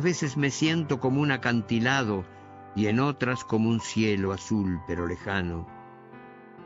Veces 0.00 0.36
me 0.38 0.50
siento 0.50 1.00
como 1.00 1.20
un 1.20 1.30
acantilado 1.32 2.24
y 2.74 2.86
en 2.86 2.98
otras 2.98 3.44
como 3.44 3.68
un 3.68 3.80
cielo 3.80 4.32
azul 4.32 4.80
pero 4.86 5.06
lejano. 5.06 5.66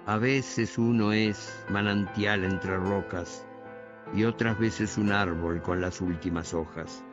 A 0.06 0.16
veces 0.16 0.78
uno 0.78 1.12
es 1.12 1.64
manantial 1.69 2.45
entre 2.45 2.77
rocas 2.77 3.45
y 4.14 4.24
otras 4.24 4.59
veces 4.59 4.97
un 4.97 5.10
árbol 5.10 5.60
con 5.60 5.80
las 5.80 6.00
últimas 6.00 6.55
hojas. 6.55 7.05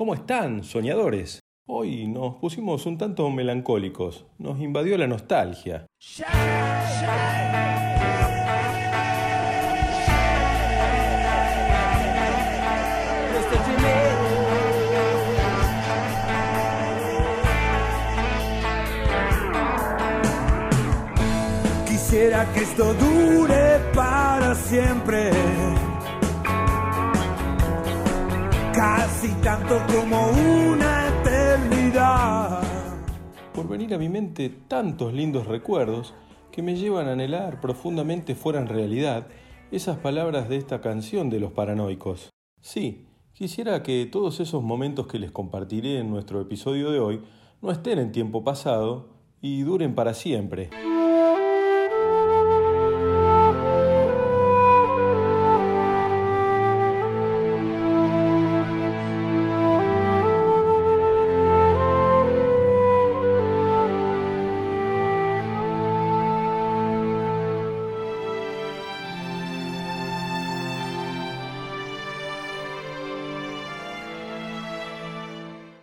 ¿Cómo 0.00 0.14
están, 0.14 0.64
soñadores? 0.64 1.40
Hoy 1.66 2.06
nos 2.06 2.36
pusimos 2.36 2.86
un 2.86 2.96
tanto 2.96 3.28
melancólicos, 3.28 4.24
nos 4.38 4.58
invadió 4.58 4.96
la 4.96 5.06
nostalgia. 5.06 5.84
Quisiera 21.86 22.50
que 22.54 22.60
esto 22.60 22.94
dure 22.94 23.78
para 23.94 24.54
siempre 24.54 25.29
casi 28.80 29.28
tanto 29.42 29.78
como 29.92 30.30
una 30.30 31.08
eternidad. 31.08 32.62
Por 33.52 33.68
venir 33.68 33.92
a 33.92 33.98
mi 33.98 34.08
mente 34.08 34.48
tantos 34.68 35.12
lindos 35.12 35.46
recuerdos 35.46 36.14
que 36.50 36.62
me 36.62 36.74
llevan 36.76 37.06
a 37.06 37.12
anhelar 37.12 37.60
profundamente 37.60 38.34
fueran 38.34 38.68
realidad 38.68 39.26
esas 39.70 39.98
palabras 39.98 40.48
de 40.48 40.56
esta 40.56 40.80
canción 40.80 41.28
de 41.28 41.40
los 41.40 41.52
paranoicos. 41.52 42.30
Sí, 42.62 43.04
quisiera 43.34 43.82
que 43.82 44.08
todos 44.10 44.40
esos 44.40 44.62
momentos 44.62 45.06
que 45.06 45.18
les 45.18 45.30
compartiré 45.30 45.98
en 45.98 46.08
nuestro 46.08 46.40
episodio 46.40 46.90
de 46.90 47.00
hoy 47.00 47.20
no 47.60 47.70
estén 47.70 47.98
en 47.98 48.12
tiempo 48.12 48.44
pasado 48.44 49.10
y 49.42 49.60
duren 49.60 49.94
para 49.94 50.14
siempre. 50.14 50.70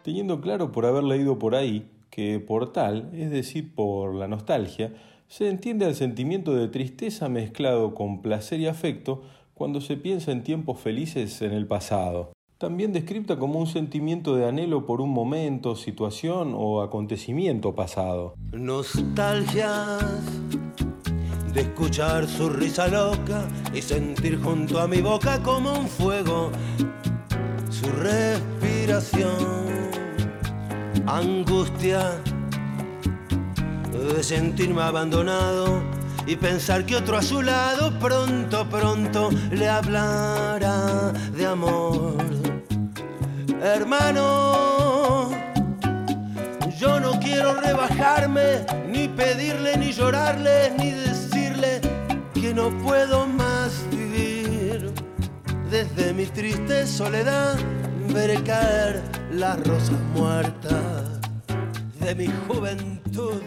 Teniendo 0.07 0.39
claro 0.39 0.71
por 0.71 0.85
haber 0.85 1.03
leído 1.03 1.37
por 1.37 1.53
ahí 1.53 1.91
que 2.09 2.39
por 2.39 2.71
tal, 2.71 3.09
es 3.13 3.29
decir, 3.29 3.75
por 3.75 4.15
la 4.15 4.29
nostalgia, 4.29 4.93
se 5.27 5.49
entiende 5.49 5.83
al 5.83 5.95
sentimiento 5.95 6.55
de 6.55 6.69
tristeza 6.69 7.27
mezclado 7.27 7.93
con 7.93 8.21
placer 8.21 8.61
y 8.61 8.67
afecto 8.67 9.23
cuando 9.53 9.81
se 9.81 9.97
piensa 9.97 10.31
en 10.31 10.43
tiempos 10.43 10.79
felices 10.79 11.41
en 11.41 11.51
el 11.51 11.67
pasado. 11.67 12.31
También 12.57 12.93
descripta 12.93 13.37
como 13.37 13.59
un 13.59 13.67
sentimiento 13.67 14.37
de 14.37 14.47
anhelo 14.47 14.85
por 14.85 15.01
un 15.01 15.09
momento, 15.09 15.75
situación 15.75 16.53
o 16.55 16.81
acontecimiento 16.81 17.75
pasado. 17.75 18.35
Nostalgias 18.53 20.05
de 21.53 21.59
escuchar 21.59 22.27
su 22.27 22.47
risa 22.47 22.87
loca 22.87 23.45
y 23.73 23.81
sentir 23.81 24.41
junto 24.41 24.79
a 24.79 24.87
mi 24.87 25.01
boca 25.01 25.43
como 25.43 25.73
un 25.73 25.87
fuego 25.89 26.49
su 27.69 27.87
respiración 27.87 29.67
angustia 31.07 32.21
de 33.91 34.21
sentirme 34.23 34.81
abandonado 34.83 35.81
y 36.25 36.35
pensar 36.35 36.85
que 36.85 36.97
otro 36.97 37.17
a 37.17 37.21
su 37.21 37.41
lado 37.41 37.97
pronto, 37.99 38.67
pronto 38.69 39.29
le 39.51 39.69
hablará 39.69 41.13
de 41.35 41.45
amor. 41.45 42.17
Hermano, 43.61 45.29
yo 46.77 46.99
no 46.99 47.19
quiero 47.19 47.55
rebajarme, 47.55 48.65
ni 48.89 49.07
pedirle, 49.07 49.77
ni 49.77 49.93
llorarle, 49.93 50.73
ni 50.77 50.91
decirle 50.91 51.81
que 52.33 52.53
no 52.53 52.69
puedo 52.83 53.25
más 53.25 53.85
vivir. 53.89 54.91
Desde 55.71 56.13
mi 56.13 56.25
triste 56.25 56.85
soledad 56.85 57.55
veré 58.13 58.41
caer 58.43 59.01
las 59.31 59.57
rosas 59.65 59.99
muertas 60.13 60.96
de 62.07 62.15
mi 62.15 62.27
juventud. 62.47 63.41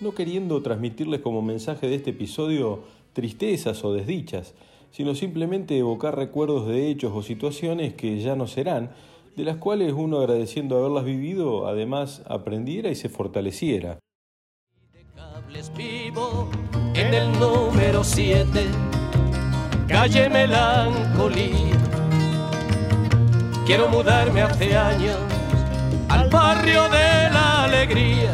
No 0.00 0.12
queriendo 0.12 0.60
transmitirles 0.60 1.20
como 1.20 1.40
mensaje 1.40 1.86
de 1.86 1.94
este 1.94 2.10
episodio 2.10 2.82
tristezas 3.12 3.84
o 3.84 3.92
desdichas, 3.92 4.54
sino 4.90 5.14
simplemente 5.14 5.78
evocar 5.78 6.16
recuerdos 6.16 6.66
de 6.66 6.90
hechos 6.90 7.12
o 7.14 7.22
situaciones 7.22 7.94
que 7.94 8.18
ya 8.18 8.34
no 8.34 8.48
serán, 8.48 8.90
de 9.36 9.44
las 9.44 9.58
cuales 9.58 9.92
uno 9.92 10.18
agradeciendo 10.18 10.76
haberlas 10.76 11.04
vivido, 11.04 11.68
además 11.68 12.22
aprendiera 12.26 12.90
y 12.90 12.96
se 12.96 13.08
fortaleciera. 13.08 14.00
vivo 15.76 16.50
en 16.94 17.14
el 17.14 17.38
número 17.38 18.02
7, 18.02 18.64
calle 19.86 20.28
Melancolía 20.28 21.78
Quiero 23.64 23.88
mudarme 23.88 24.42
hace 24.42 24.76
años 24.76 25.35
al 26.16 26.30
barrio 26.30 26.82
de 26.88 27.30
la 27.30 27.64
alegría, 27.64 28.32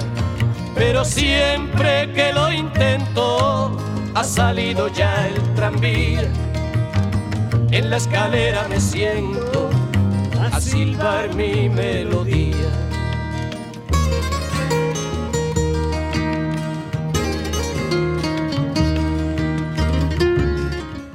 pero 0.75 1.05
siempre 1.05 2.13
que 2.13 2.33
lo 2.33 2.53
intento 2.53 3.77
ha 4.15 4.25
salido 4.25 4.89
ya 4.89 5.27
el 5.27 5.55
tranvía. 5.55 6.31
En 7.71 7.91
la 7.91 7.97
escalera 7.97 8.69
me 8.69 8.79
siento 8.81 9.71
a 10.53 10.61
silbar 10.61 11.35
mi 11.35 11.69
melodía. 11.69 12.71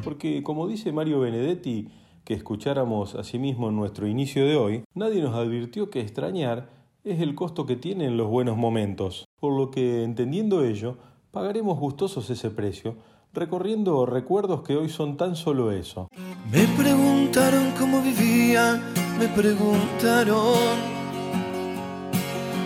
Porque 0.03 0.41
como 0.43 0.67
dice 0.67 0.91
Mario 0.91 1.19
Benedetti, 1.19 1.87
que 2.27 2.33
escucháramos 2.33 3.15
asimismo 3.15 3.69
en 3.69 3.77
nuestro 3.77 4.05
inicio 4.05 4.45
de 4.45 4.57
hoy, 4.57 4.83
nadie 4.93 5.21
nos 5.21 5.33
advirtió 5.33 5.89
que 5.89 6.01
extrañar 6.01 6.67
es 7.05 7.21
el 7.21 7.35
costo 7.35 7.65
que 7.65 7.77
tienen 7.77 8.17
los 8.17 8.27
buenos 8.27 8.57
momentos, 8.57 9.29
por 9.39 9.57
lo 9.57 9.71
que, 9.71 10.03
entendiendo 10.03 10.65
ello, 10.65 10.97
pagaremos 11.31 11.79
gustosos 11.79 12.29
ese 12.29 12.49
precio, 12.49 12.97
recorriendo 13.31 14.05
recuerdos 14.05 14.63
que 14.63 14.75
hoy 14.75 14.89
son 14.89 15.15
tan 15.15 15.37
solo 15.37 15.71
eso. 15.71 16.09
Me 16.51 16.67
preguntaron 16.75 17.71
cómo 17.79 18.01
vivía, 18.01 18.81
me 19.17 19.29
preguntaron, 19.29 20.57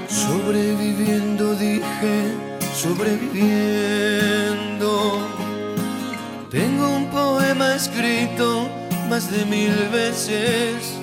sobreviviendo 0.07 1.53
dije, 1.53 2.33
sobreviviendo. 2.73 5.19
Tengo 6.49 6.97
un 6.97 7.05
poema 7.11 7.75
escrito 7.75 8.80
más 9.11 9.29
de 9.29 9.45
mil 9.45 9.75
veces. 9.91 10.97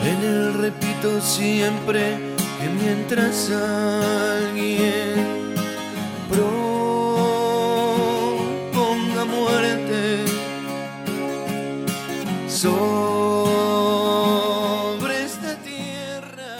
En 0.00 0.24
él 0.24 0.54
repito 0.54 1.20
siempre 1.20 2.18
que 2.58 2.68
mientras 2.68 3.48
alguien 3.52 5.54
proponga 6.28 6.44
muerte 9.24 10.24
sobre 12.48 12.74
esta 15.24 15.54
tierra. 15.62 16.56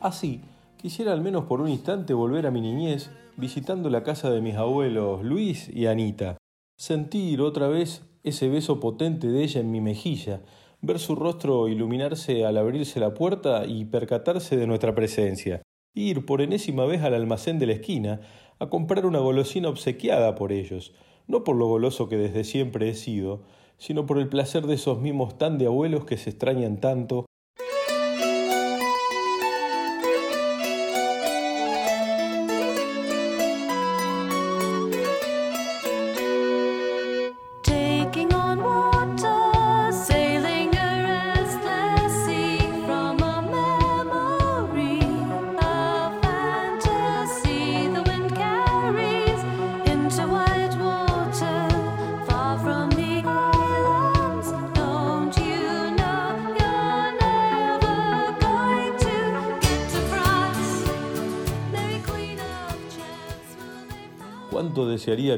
Así, 0.00 0.40
quisiera 0.76 1.12
al 1.12 1.20
menos 1.20 1.44
por 1.44 1.60
un 1.60 1.68
instante 1.68 2.12
volver 2.12 2.48
a 2.48 2.50
mi 2.50 2.60
niñez 2.60 3.08
visitando 3.36 3.88
la 3.88 4.02
casa 4.02 4.30
de 4.30 4.40
mis 4.40 4.56
abuelos 4.56 5.22
Luis 5.22 5.70
y 5.72 5.86
Anita. 5.86 6.38
Sentir 6.76 7.40
otra 7.40 7.68
vez 7.68 8.09
ese 8.22 8.48
beso 8.48 8.80
potente 8.80 9.28
de 9.28 9.42
ella 9.42 9.60
en 9.60 9.70
mi 9.70 9.80
mejilla, 9.80 10.42
ver 10.82 10.98
su 10.98 11.14
rostro 11.14 11.68
iluminarse 11.68 12.44
al 12.44 12.56
abrirse 12.58 13.00
la 13.00 13.14
puerta 13.14 13.66
y 13.66 13.84
percatarse 13.84 14.56
de 14.56 14.66
nuestra 14.66 14.94
presencia. 14.94 15.62
Ir 15.94 16.24
por 16.26 16.40
enésima 16.40 16.84
vez 16.84 17.02
al 17.02 17.14
almacén 17.14 17.58
de 17.58 17.66
la 17.66 17.72
esquina 17.74 18.20
a 18.58 18.68
comprar 18.68 19.06
una 19.06 19.18
golosina 19.18 19.68
obsequiada 19.68 20.34
por 20.34 20.52
ellos, 20.52 20.94
no 21.26 21.44
por 21.44 21.56
lo 21.56 21.66
goloso 21.66 22.08
que 22.08 22.16
desde 22.16 22.44
siempre 22.44 22.88
he 22.88 22.94
sido, 22.94 23.42
sino 23.78 24.06
por 24.06 24.18
el 24.18 24.28
placer 24.28 24.66
de 24.66 24.74
esos 24.74 25.00
mimos 25.00 25.38
tan 25.38 25.58
de 25.58 25.66
abuelos 25.66 26.04
que 26.04 26.16
se 26.16 26.30
extrañan 26.30 26.80
tanto 26.80 27.26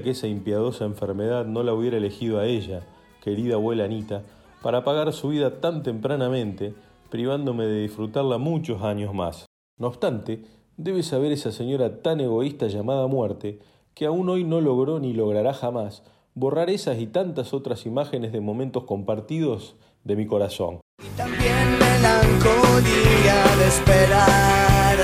que 0.03 0.11
esa 0.11 0.27
impiadosa 0.27 0.85
enfermedad 0.85 1.47
no 1.47 1.63
la 1.63 1.73
hubiera 1.73 1.97
elegido 1.97 2.41
a 2.41 2.47
ella, 2.47 2.83
querida 3.23 3.55
abuela 3.55 3.85
Anita, 3.85 4.23
para 4.63 4.85
pagar 4.85 5.13
su 5.13 5.29
vida 5.29 5.61
tan 5.61 5.83
tempranamente, 5.83 6.75
privándome 7.11 7.67
de 7.67 7.83
disfrutarla 7.83 8.39
muchos 8.39 8.83
años 8.83 9.15
más. 9.15 9.47
No 9.79 9.87
obstante, 9.89 10.45
debe 10.77 11.03
saber 11.03 11.33
esa 11.33 11.53
señora 11.53 12.03
tan 12.03 12.21
egoísta 12.21 12.67
llamada 12.67 13.07
muerte, 13.07 13.61
que 13.95 14.07
aún 14.07 14.29
hoy 14.29 14.45
no 14.45 14.61
logró 14.61 14.99
ni 14.99 15.13
logrará 15.13 15.53
jamás 15.55 16.03
borrar 16.35 16.71
esas 16.71 16.99
y 16.99 17.07
tantas 17.07 17.53
otras 17.53 17.85
imágenes 17.87 18.33
de 18.33 18.41
momentos 18.41 18.85
compartidos 18.85 19.77
de 20.05 20.17
mi 20.17 20.27
corazón. 20.27 20.81
Y 21.03 21.17
también 21.17 21.79
melancolía 21.79 23.57
de 23.59 23.69
esperar, 23.69 24.97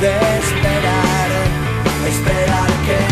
de 0.00 0.38
esperar, 0.38 1.30
esperar 2.08 2.71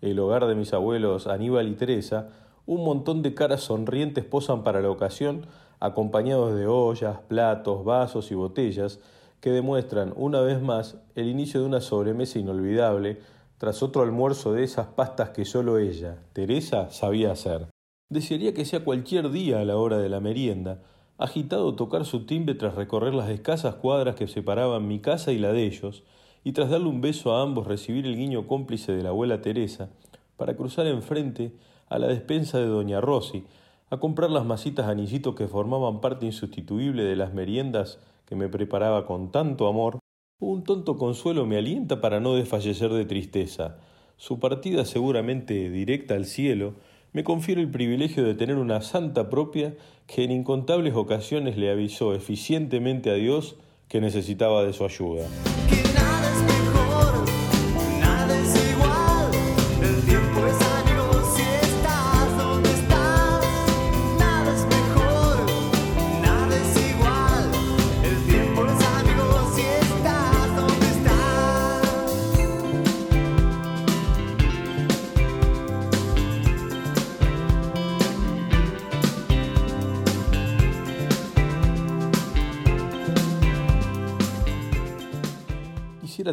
el 0.00 0.18
hogar 0.18 0.46
de 0.46 0.54
mis 0.54 0.72
abuelos 0.72 1.26
Aníbal 1.26 1.68
y 1.68 1.74
Teresa, 1.74 2.28
un 2.66 2.84
montón 2.84 3.22
de 3.22 3.34
caras 3.34 3.62
sonrientes 3.62 4.24
posan 4.24 4.62
para 4.62 4.80
la 4.80 4.90
ocasión, 4.90 5.46
acompañados 5.80 6.54
de 6.54 6.66
ollas, 6.66 7.18
platos, 7.28 7.84
vasos 7.84 8.30
y 8.30 8.34
botellas, 8.34 9.00
que 9.40 9.50
demuestran 9.50 10.12
una 10.16 10.40
vez 10.40 10.60
más 10.60 10.98
el 11.14 11.28
inicio 11.28 11.60
de 11.60 11.66
una 11.66 11.80
sobremesa 11.80 12.38
inolvidable 12.38 13.18
tras 13.58 13.82
otro 13.82 14.02
almuerzo 14.02 14.52
de 14.52 14.64
esas 14.64 14.86
pastas 14.88 15.30
que 15.30 15.44
solo 15.44 15.78
ella, 15.78 16.18
Teresa, 16.32 16.90
sabía 16.90 17.32
hacer. 17.32 17.68
Desearía 18.10 18.54
que 18.54 18.64
sea 18.64 18.84
cualquier 18.84 19.30
día 19.30 19.60
a 19.60 19.64
la 19.64 19.76
hora 19.76 19.98
de 19.98 20.08
la 20.08 20.20
merienda, 20.20 20.82
agitado 21.18 21.74
tocar 21.74 22.06
su 22.06 22.24
timbre 22.24 22.54
tras 22.54 22.74
recorrer 22.74 23.14
las 23.14 23.28
escasas 23.28 23.74
cuadras 23.74 24.14
que 24.14 24.28
separaban 24.28 24.88
mi 24.88 25.00
casa 25.00 25.32
y 25.32 25.38
la 25.38 25.52
de 25.52 25.64
ellos, 25.64 26.02
y 26.44 26.52
tras 26.52 26.70
darle 26.70 26.88
un 26.88 27.00
beso 27.00 27.34
a 27.34 27.42
ambos 27.42 27.66
recibir 27.66 28.06
el 28.06 28.16
guiño 28.16 28.46
cómplice 28.46 28.92
de 28.92 29.02
la 29.02 29.10
abuela 29.10 29.42
Teresa, 29.42 29.90
para 30.36 30.56
cruzar 30.56 30.86
enfrente 30.86 31.52
a 31.88 31.98
la 31.98 32.06
despensa 32.06 32.58
de 32.58 32.66
doña 32.66 33.00
Rosy, 33.00 33.44
a 33.90 33.98
comprar 33.98 34.30
las 34.30 34.46
masitas 34.46 34.86
anillito 34.86 35.34
que 35.34 35.48
formaban 35.48 36.00
parte 36.00 36.24
insustituible 36.24 37.02
de 37.02 37.16
las 37.16 37.34
meriendas 37.34 37.98
que 38.24 38.36
me 38.36 38.48
preparaba 38.48 39.04
con 39.04 39.32
tanto 39.32 39.66
amor, 39.66 39.98
un 40.38 40.64
tonto 40.64 40.96
consuelo 40.96 41.44
me 41.44 41.58
alienta 41.58 42.00
para 42.00 42.20
no 42.20 42.34
desfallecer 42.34 42.90
de 42.92 43.04
tristeza. 43.04 43.78
Su 44.16 44.38
partida 44.38 44.84
seguramente 44.84 45.68
directa 45.68 46.14
al 46.14 46.24
cielo 46.24 46.74
me 47.12 47.24
confiere 47.24 47.60
el 47.60 47.70
privilegio 47.70 48.24
de 48.24 48.34
tener 48.34 48.56
una 48.56 48.80
santa 48.80 49.28
propia 49.28 49.74
que 50.06 50.24
en 50.24 50.30
incontables 50.30 50.94
ocasiones 50.94 51.56
le 51.56 51.70
avisó 51.70 52.14
eficientemente 52.14 53.10
a 53.10 53.14
Dios 53.14 53.56
que 53.88 54.00
necesitaba 54.00 54.64
de 54.64 54.72
su 54.72 54.84
ayuda. 54.84 55.26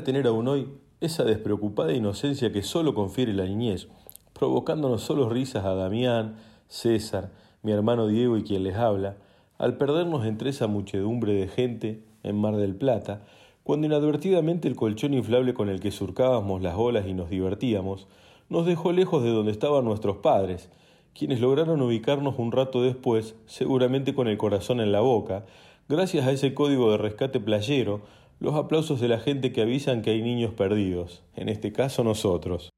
Tener 0.03 0.27
aún 0.27 0.47
hoy 0.47 0.67
esa 1.01 1.23
despreocupada 1.23 1.93
inocencia 1.93 2.51
que 2.51 2.61
solo 2.61 2.93
confiere 2.93 3.33
la 3.33 3.45
niñez, 3.45 3.87
provocándonos 4.33 5.01
solo 5.01 5.27
risas 5.27 5.65
a 5.65 5.73
Damián, 5.73 6.37
César, 6.67 7.31
mi 7.63 7.71
hermano 7.71 8.07
Diego 8.07 8.37
y 8.37 8.43
quien 8.43 8.63
les 8.63 8.75
habla, 8.75 9.17
al 9.57 9.77
perdernos 9.77 10.25
entre 10.25 10.51
esa 10.51 10.67
muchedumbre 10.67 11.33
de 11.33 11.47
gente 11.47 12.03
en 12.23 12.39
Mar 12.39 12.55
del 12.55 12.75
Plata, 12.75 13.23
cuando 13.63 13.87
inadvertidamente 13.87 14.67
el 14.67 14.75
colchón 14.75 15.13
inflable 15.13 15.53
con 15.53 15.67
el 15.67 15.79
que 15.79 15.91
surcábamos 15.91 16.61
las 16.61 16.75
olas 16.77 17.07
y 17.07 17.13
nos 17.13 17.29
divertíamos, 17.29 18.07
nos 18.49 18.65
dejó 18.65 18.91
lejos 18.91 19.23
de 19.23 19.31
donde 19.31 19.51
estaban 19.51 19.83
nuestros 19.83 20.17
padres, 20.17 20.69
quienes 21.13 21.41
lograron 21.41 21.81
ubicarnos 21.81 22.37
un 22.37 22.51
rato 22.51 22.81
después, 22.81 23.35
seguramente 23.47 24.13
con 24.13 24.27
el 24.27 24.37
corazón 24.37 24.79
en 24.79 24.91
la 24.91 25.01
boca, 25.01 25.45
gracias 25.89 26.27
a 26.27 26.31
ese 26.31 26.53
código 26.53 26.91
de 26.91 26.97
rescate 26.97 27.39
playero, 27.39 28.01
los 28.39 28.55
aplausos 28.55 28.99
de 29.01 29.07
la 29.07 29.19
gente 29.19 29.51
que 29.51 29.61
avisan 29.61 30.01
que 30.01 30.11
hay 30.11 30.21
niños 30.21 30.53
perdidos, 30.53 31.23
en 31.35 31.49
este 31.49 31.71
caso 31.71 32.03
nosotros. 32.03 32.69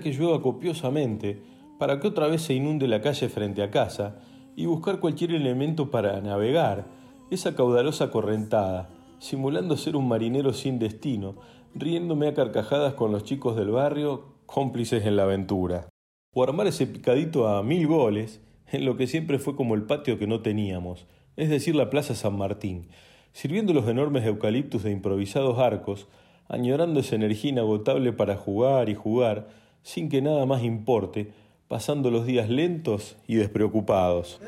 Que 0.00 0.12
llueva 0.12 0.42
copiosamente 0.42 1.42
para 1.78 2.00
que 2.00 2.08
otra 2.08 2.26
vez 2.26 2.42
se 2.42 2.54
inunde 2.54 2.88
la 2.88 3.00
calle 3.00 3.28
frente 3.28 3.62
a 3.62 3.70
casa 3.70 4.20
y 4.56 4.66
buscar 4.66 5.00
cualquier 5.00 5.32
elemento 5.32 5.90
para 5.90 6.20
navegar 6.20 6.86
esa 7.30 7.54
caudalosa 7.54 8.10
correntada, 8.10 8.90
simulando 9.18 9.76
ser 9.76 9.96
un 9.96 10.08
marinero 10.08 10.52
sin 10.52 10.78
destino, 10.78 11.36
riéndome 11.74 12.28
a 12.28 12.34
carcajadas 12.34 12.94
con 12.94 13.12
los 13.12 13.24
chicos 13.24 13.56
del 13.56 13.70
barrio, 13.70 14.36
cómplices 14.46 15.04
en 15.06 15.16
la 15.16 15.24
aventura. 15.24 15.88
O 16.34 16.42
armar 16.42 16.66
ese 16.66 16.86
picadito 16.86 17.48
a 17.48 17.62
mil 17.62 17.86
goles 17.86 18.40
en 18.70 18.84
lo 18.84 18.96
que 18.96 19.06
siempre 19.06 19.38
fue 19.38 19.56
como 19.56 19.74
el 19.74 19.82
patio 19.82 20.18
que 20.18 20.26
no 20.26 20.40
teníamos, 20.40 21.06
es 21.36 21.48
decir, 21.48 21.76
la 21.76 21.90
Plaza 21.90 22.14
San 22.14 22.36
Martín, 22.36 22.88
sirviendo 23.32 23.72
los 23.72 23.86
enormes 23.88 24.24
eucaliptus 24.24 24.82
de 24.82 24.90
improvisados 24.90 25.58
arcos, 25.58 26.08
añorando 26.48 27.00
esa 27.00 27.14
energía 27.14 27.50
inagotable 27.50 28.12
para 28.12 28.36
jugar 28.36 28.88
y 28.88 28.94
jugar, 28.94 29.48
sin 29.88 30.10
que 30.10 30.20
nada 30.20 30.44
más 30.44 30.64
importe, 30.64 31.32
pasando 31.66 32.10
los 32.10 32.26
días 32.26 32.50
lentos 32.50 33.16
y 33.26 33.36
despreocupados. 33.36 34.38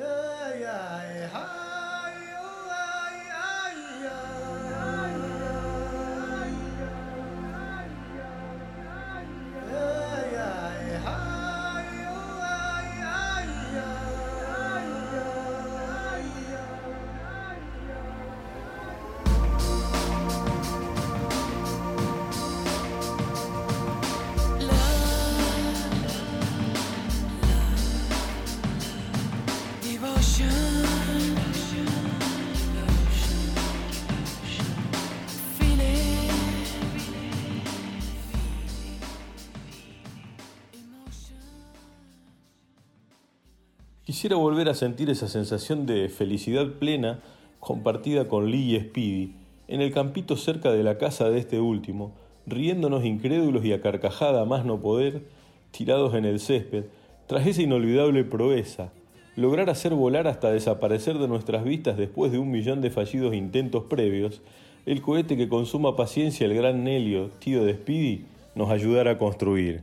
Quisiera 44.21 44.37
volver 44.37 44.69
a 44.69 44.75
sentir 44.75 45.09
esa 45.09 45.29
sensación 45.29 45.87
de 45.87 46.11
felicidad 46.11 46.75
plena 46.75 47.21
compartida 47.59 48.29
con 48.29 48.51
Lee 48.51 48.77
y 48.77 48.79
Speedy 48.79 49.33
en 49.67 49.81
el 49.81 49.95
campito 49.95 50.37
cerca 50.37 50.73
de 50.73 50.83
la 50.83 50.99
casa 50.99 51.31
de 51.31 51.39
este 51.39 51.59
último, 51.59 52.13
riéndonos 52.47 53.07
incrédulos 53.07 53.65
y 53.65 53.73
a 53.73 53.81
carcajada 53.81 54.45
más 54.45 54.67
no 54.67 54.79
poder, 54.83 55.23
tirados 55.71 56.15
en 56.15 56.27
el 56.27 56.39
césped, 56.39 56.85
tras 57.29 57.47
esa 57.47 57.63
inolvidable 57.63 58.23
proeza, 58.25 58.93
lograr 59.37 59.71
hacer 59.71 59.95
volar 59.95 60.27
hasta 60.27 60.53
desaparecer 60.53 61.17
de 61.17 61.27
nuestras 61.27 61.65
vistas 61.65 61.97
después 61.97 62.31
de 62.31 62.37
un 62.37 62.51
millón 62.51 62.83
de 62.83 62.91
fallidos 62.91 63.35
intentos 63.35 63.85
previos, 63.85 64.43
el 64.85 65.01
cohete 65.01 65.39
que 65.39 65.49
con 65.49 65.65
suma 65.65 65.97
paciencia 65.97 66.45
el 66.45 66.53
gran 66.53 66.85
Nelio, 66.85 67.31
tío 67.39 67.65
de 67.65 67.73
Speedy, 67.73 68.27
nos 68.55 68.69
ayudara 68.69 69.13
a 69.13 69.17
construir. 69.17 69.83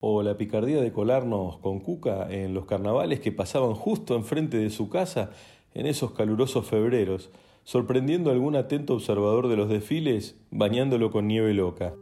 O 0.00 0.22
la 0.22 0.36
picardía 0.36 0.80
de 0.80 0.92
colarnos 0.92 1.58
con 1.58 1.80
Cuca 1.80 2.28
en 2.30 2.54
los 2.54 2.66
carnavales 2.66 3.20
que 3.20 3.32
pasaban 3.32 3.74
justo 3.74 4.14
enfrente 4.14 4.56
de 4.56 4.70
su 4.70 4.88
casa 4.88 5.30
en 5.74 5.86
esos 5.86 6.12
calurosos 6.12 6.66
febreros, 6.66 7.30
sorprendiendo 7.64 8.30
a 8.30 8.32
algún 8.32 8.56
atento 8.56 8.94
observador 8.94 9.48
de 9.48 9.56
los 9.56 9.68
desfiles, 9.68 10.36
bañándolo 10.50 11.10
con 11.10 11.26
nieve 11.26 11.52
loca. 11.52 11.94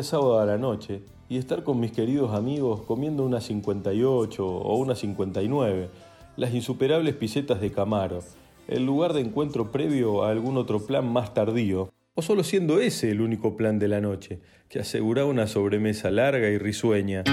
Sábado 0.00 0.40
a 0.40 0.46
la 0.46 0.56
noche 0.56 1.02
y 1.28 1.36
estar 1.36 1.64
con 1.64 1.78
mis 1.78 1.92
queridos 1.92 2.34
amigos 2.34 2.80
comiendo 2.82 3.24
una 3.24 3.42
58 3.42 4.46
o 4.46 4.76
una 4.76 4.94
59, 4.94 5.90
las 6.36 6.54
insuperables 6.54 7.14
pisetas 7.14 7.60
de 7.60 7.72
Camaro, 7.72 8.20
el 8.68 8.86
lugar 8.86 9.12
de 9.12 9.20
encuentro 9.20 9.70
previo 9.70 10.24
a 10.24 10.30
algún 10.30 10.56
otro 10.56 10.86
plan 10.86 11.12
más 11.12 11.34
tardío, 11.34 11.90
o 12.14 12.22
solo 12.22 12.42
siendo 12.42 12.80
ese 12.80 13.10
el 13.10 13.20
único 13.20 13.54
plan 13.54 13.78
de 13.78 13.88
la 13.88 14.00
noche, 14.00 14.40
que 14.70 14.78
aseguraba 14.78 15.28
una 15.28 15.46
sobremesa 15.46 16.10
larga 16.10 16.48
y 16.48 16.56
risueña. 16.56 17.24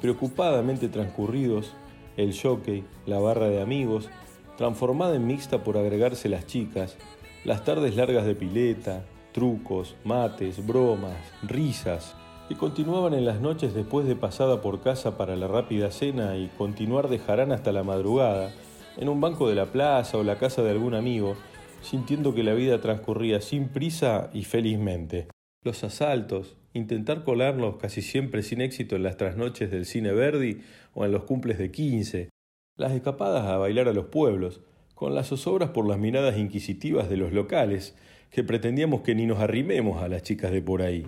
Despreocupadamente 0.00 0.88
transcurridos, 0.88 1.74
el 2.16 2.34
jockey, 2.34 2.84
la 3.04 3.18
barra 3.18 3.50
de 3.50 3.60
amigos, 3.60 4.08
transformada 4.56 5.14
en 5.16 5.26
mixta 5.26 5.62
por 5.62 5.76
agregarse 5.76 6.30
las 6.30 6.46
chicas, 6.46 6.96
las 7.44 7.64
tardes 7.64 7.96
largas 7.96 8.24
de 8.24 8.34
pileta, 8.34 9.04
trucos, 9.32 9.96
mates, 10.04 10.66
bromas, 10.66 11.18
risas, 11.42 12.16
que 12.48 12.56
continuaban 12.56 13.12
en 13.12 13.26
las 13.26 13.42
noches 13.42 13.74
después 13.74 14.06
de 14.06 14.16
pasada 14.16 14.62
por 14.62 14.80
casa 14.80 15.18
para 15.18 15.36
la 15.36 15.48
rápida 15.48 15.90
cena 15.90 16.34
y 16.38 16.48
continuar 16.56 17.10
de 17.10 17.18
jarán 17.18 17.52
hasta 17.52 17.70
la 17.70 17.82
madrugada, 17.82 18.52
en 18.96 19.10
un 19.10 19.20
banco 19.20 19.50
de 19.50 19.54
la 19.54 19.66
plaza 19.66 20.16
o 20.16 20.22
la 20.22 20.38
casa 20.38 20.62
de 20.62 20.70
algún 20.70 20.94
amigo, 20.94 21.36
sintiendo 21.82 22.34
que 22.34 22.42
la 22.42 22.54
vida 22.54 22.80
transcurría 22.80 23.42
sin 23.42 23.68
prisa 23.68 24.30
y 24.32 24.44
felizmente. 24.44 25.28
Los 25.62 25.84
asaltos, 25.84 26.56
intentar 26.72 27.24
colarnos 27.24 27.76
casi 27.76 28.02
siempre 28.02 28.42
sin 28.42 28.60
éxito 28.60 28.96
en 28.96 29.02
las 29.02 29.16
trasnoches 29.16 29.70
del 29.70 29.86
cine 29.86 30.12
Verdi 30.12 30.60
o 30.94 31.04
en 31.04 31.12
los 31.12 31.24
cumples 31.24 31.58
de 31.58 31.70
15, 31.70 32.28
las 32.76 32.92
escapadas 32.92 33.46
a 33.46 33.56
bailar 33.56 33.88
a 33.88 33.92
los 33.92 34.06
pueblos, 34.06 34.62
con 34.94 35.14
las 35.14 35.28
zozobras 35.28 35.70
por 35.70 35.88
las 35.88 35.98
miradas 35.98 36.38
inquisitivas 36.38 37.08
de 37.08 37.16
los 37.16 37.32
locales, 37.32 37.96
que 38.30 38.44
pretendíamos 38.44 39.00
que 39.00 39.14
ni 39.14 39.26
nos 39.26 39.40
arrimemos 39.40 40.02
a 40.02 40.08
las 40.08 40.22
chicas 40.22 40.52
de 40.52 40.62
por 40.62 40.82
ahí. 40.82 41.06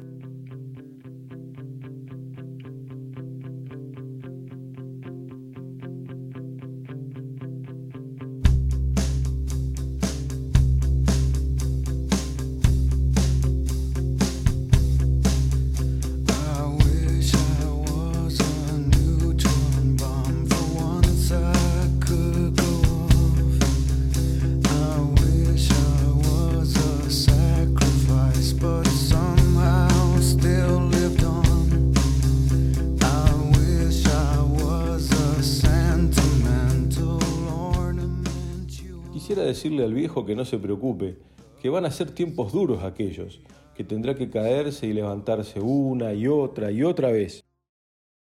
Decirle 39.52 39.84
al 39.84 39.92
viejo 39.92 40.24
que 40.24 40.34
no 40.34 40.44
se 40.44 40.58
preocupe, 40.58 41.18
que 41.60 41.68
van 41.68 41.84
a 41.84 41.90
ser 41.90 42.10
tiempos 42.10 42.52
duros 42.52 42.82
aquellos, 42.82 43.40
que 43.74 43.84
tendrá 43.84 44.14
que 44.14 44.30
caerse 44.30 44.86
y 44.86 44.92
levantarse 44.92 45.60
una 45.60 46.14
y 46.14 46.26
otra 46.26 46.72
y 46.72 46.82
otra 46.82 47.10
vez. 47.10 47.44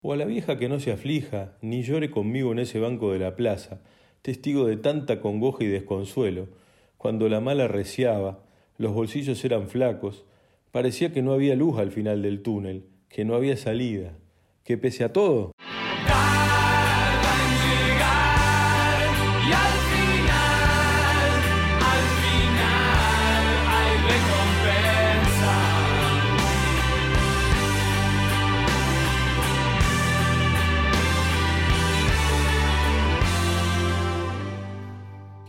O 0.01 0.13
a 0.13 0.17
la 0.17 0.25
vieja 0.25 0.57
que 0.57 0.69
no 0.69 0.79
se 0.79 0.91
aflija, 0.91 1.57
ni 1.62 1.84
llore 1.84 2.10
conmigo 2.10 2.51
en 2.53 2.60
ese 2.60 2.79
banco 2.79 3.12
de 3.12 3.19
la 3.19 3.36
plaza, 3.36 3.81
testigo 4.22 4.65
de 4.65 4.77
tanta 4.77 5.19
congoja 5.19 5.63
y 5.65 5.67
desconsuelo, 5.67 6.48
cuando 6.98 7.27
la 7.27 7.41
mala 7.41 7.67
reciaba, 7.67 8.43
los 8.77 8.93
bolsillos 8.93 9.43
eran 9.43 9.67
flacos, 9.67 10.25
parecía 10.72 11.12
que 11.12 11.22
no 11.22 11.34
había 11.34 11.55
luz 11.55 11.77
al 11.77 11.91
final 11.91 12.22
del 12.22 12.41
túnel, 12.41 12.86
que 13.10 13.25
no 13.25 13.36
había 13.36 13.57
salida, 13.57 14.17
que 14.63 14.77
pese 14.77 15.03
a 15.03 15.12
todo, 15.12 15.51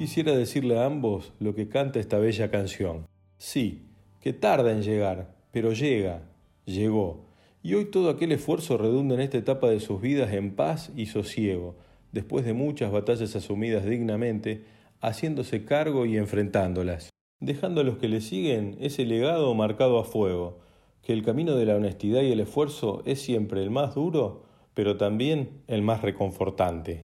Quisiera 0.08 0.34
decirle 0.34 0.78
a 0.78 0.86
ambos 0.86 1.34
lo 1.38 1.54
que 1.54 1.68
canta 1.68 2.00
esta 2.00 2.18
bella 2.18 2.50
canción. 2.50 3.06
Sí, 3.36 3.82
que 4.22 4.32
tarda 4.32 4.72
en 4.72 4.82
llegar, 4.82 5.34
pero 5.52 5.74
llega, 5.74 6.22
llegó. 6.64 7.26
Y 7.62 7.74
hoy 7.74 7.90
todo 7.90 8.08
aquel 8.08 8.32
esfuerzo 8.32 8.78
redunda 8.78 9.16
en 9.16 9.20
esta 9.20 9.36
etapa 9.36 9.68
de 9.68 9.80
sus 9.80 10.00
vidas 10.00 10.32
en 10.32 10.56
paz 10.56 10.90
y 10.96 11.04
sosiego, 11.04 11.76
después 12.10 12.46
de 12.46 12.54
muchas 12.54 12.90
batallas 12.90 13.36
asumidas 13.36 13.84
dignamente, 13.84 14.64
haciéndose 15.02 15.66
cargo 15.66 16.06
y 16.06 16.16
enfrentándolas, 16.16 17.10
dejando 17.38 17.82
a 17.82 17.84
los 17.84 17.98
que 17.98 18.08
le 18.08 18.22
siguen 18.22 18.78
ese 18.80 19.04
legado 19.04 19.54
marcado 19.54 19.98
a 19.98 20.04
fuego, 20.04 20.60
que 21.02 21.12
el 21.12 21.22
camino 21.22 21.54
de 21.54 21.66
la 21.66 21.76
honestidad 21.76 22.22
y 22.22 22.32
el 22.32 22.40
esfuerzo 22.40 23.02
es 23.04 23.20
siempre 23.20 23.62
el 23.62 23.68
más 23.68 23.94
duro, 23.94 24.46
pero 24.72 24.96
también 24.96 25.60
el 25.66 25.82
más 25.82 26.00
reconfortante. 26.00 27.02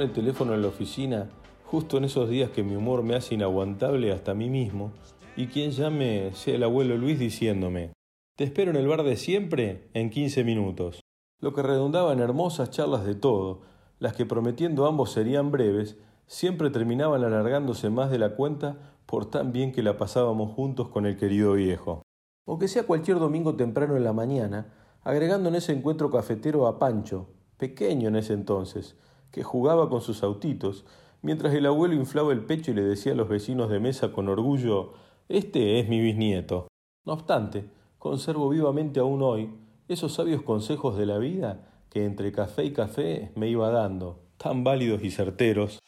El 0.00 0.12
teléfono 0.12 0.54
en 0.54 0.62
la 0.62 0.68
oficina, 0.68 1.30
justo 1.64 1.98
en 1.98 2.04
esos 2.04 2.28
días 2.28 2.50
que 2.50 2.62
mi 2.62 2.76
humor 2.76 3.02
me 3.02 3.14
hace 3.14 3.34
inaguantable 3.34 4.12
hasta 4.12 4.32
a 4.32 4.34
mí 4.34 4.50
mismo, 4.50 4.92
y 5.36 5.46
quien 5.46 5.70
llame 5.70 6.30
sea 6.34 6.56
el 6.56 6.64
abuelo 6.64 6.96
Luis 6.96 7.18
diciéndome, 7.18 7.92
te 8.36 8.44
espero 8.44 8.70
en 8.70 8.76
el 8.76 8.86
bar 8.88 9.02
de 9.02 9.16
siempre 9.16 9.88
en 9.94 10.10
15 10.10 10.44
minutos. 10.44 11.00
Lo 11.40 11.52
que 11.52 11.62
redundaba 11.62 12.12
en 12.12 12.20
hermosas 12.20 12.70
charlas 12.70 13.04
de 13.04 13.14
todo, 13.14 13.62
las 13.98 14.14
que 14.14 14.26
prometiendo 14.26 14.86
ambos 14.86 15.12
serían 15.12 15.50
breves, 15.50 15.96
siempre 16.26 16.70
terminaban 16.70 17.24
alargándose 17.24 17.90
más 17.90 18.10
de 18.10 18.18
la 18.18 18.36
cuenta 18.36 18.96
por 19.06 19.30
tan 19.30 19.52
bien 19.52 19.72
que 19.72 19.82
la 19.82 19.96
pasábamos 19.96 20.52
juntos 20.52 20.88
con 20.88 21.06
el 21.06 21.16
querido 21.16 21.54
viejo. 21.54 22.02
O 22.44 22.58
que 22.58 22.68
sea 22.68 22.86
cualquier 22.86 23.18
domingo 23.18 23.56
temprano 23.56 23.96
en 23.96 24.04
la 24.04 24.12
mañana, 24.12 24.72
agregando 25.02 25.48
en 25.48 25.56
ese 25.56 25.72
encuentro 25.72 26.10
cafetero 26.10 26.66
a 26.66 26.78
Pancho, 26.78 27.28
pequeño 27.56 28.08
en 28.08 28.16
ese 28.16 28.34
entonces, 28.34 28.96
que 29.30 29.42
jugaba 29.42 29.88
con 29.88 30.00
sus 30.00 30.22
autitos, 30.22 30.84
mientras 31.22 31.54
el 31.54 31.66
abuelo 31.66 31.94
inflaba 31.94 32.32
el 32.32 32.44
pecho 32.44 32.70
y 32.70 32.74
le 32.74 32.82
decía 32.82 33.12
a 33.12 33.16
los 33.16 33.28
vecinos 33.28 33.70
de 33.70 33.80
mesa 33.80 34.12
con 34.12 34.28
orgullo 34.28 34.94
Este 35.28 35.78
es 35.78 35.88
mi 35.88 36.00
bisnieto. 36.00 36.68
No 37.04 37.12
obstante, 37.14 37.68
conservo 37.98 38.48
vivamente 38.48 39.00
aún 39.00 39.22
hoy 39.22 39.50
esos 39.88 40.12
sabios 40.12 40.42
consejos 40.42 40.96
de 40.96 41.06
la 41.06 41.18
vida 41.18 41.84
que 41.90 42.04
entre 42.04 42.32
café 42.32 42.64
y 42.64 42.72
café 42.72 43.32
me 43.34 43.48
iba 43.48 43.70
dando, 43.70 44.20
tan 44.36 44.64
válidos 44.64 45.02
y 45.02 45.10
certeros. 45.10 45.78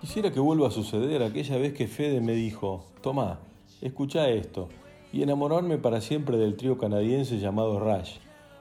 Quisiera 0.00 0.32
que 0.32 0.40
vuelva 0.40 0.68
a 0.68 0.70
suceder 0.70 1.22
aquella 1.22 1.58
vez 1.58 1.74
que 1.74 1.86
Fede 1.86 2.22
me 2.22 2.32
dijo, 2.32 2.86
Tomá, 3.02 3.40
escucha 3.82 4.30
esto, 4.30 4.70
y 5.12 5.22
enamorarme 5.22 5.76
para 5.76 6.00
siempre 6.00 6.38
del 6.38 6.56
trío 6.56 6.78
canadiense 6.78 7.38
llamado 7.38 7.78
Rush, 7.80 8.16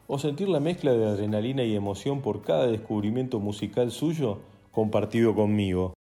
o 0.08 0.20
sentir 0.20 0.50
la 0.50 0.60
mezcla 0.60 0.92
de 0.92 1.06
adrenalina 1.06 1.64
y 1.64 1.78
emoción 1.78 2.22
por 2.22 2.42
cada 2.42 2.68
descubrimiento 2.68 3.40
musical 3.40 3.92
suyo 3.92 4.40
compartido 4.74 5.34
conmigo. 5.34 5.94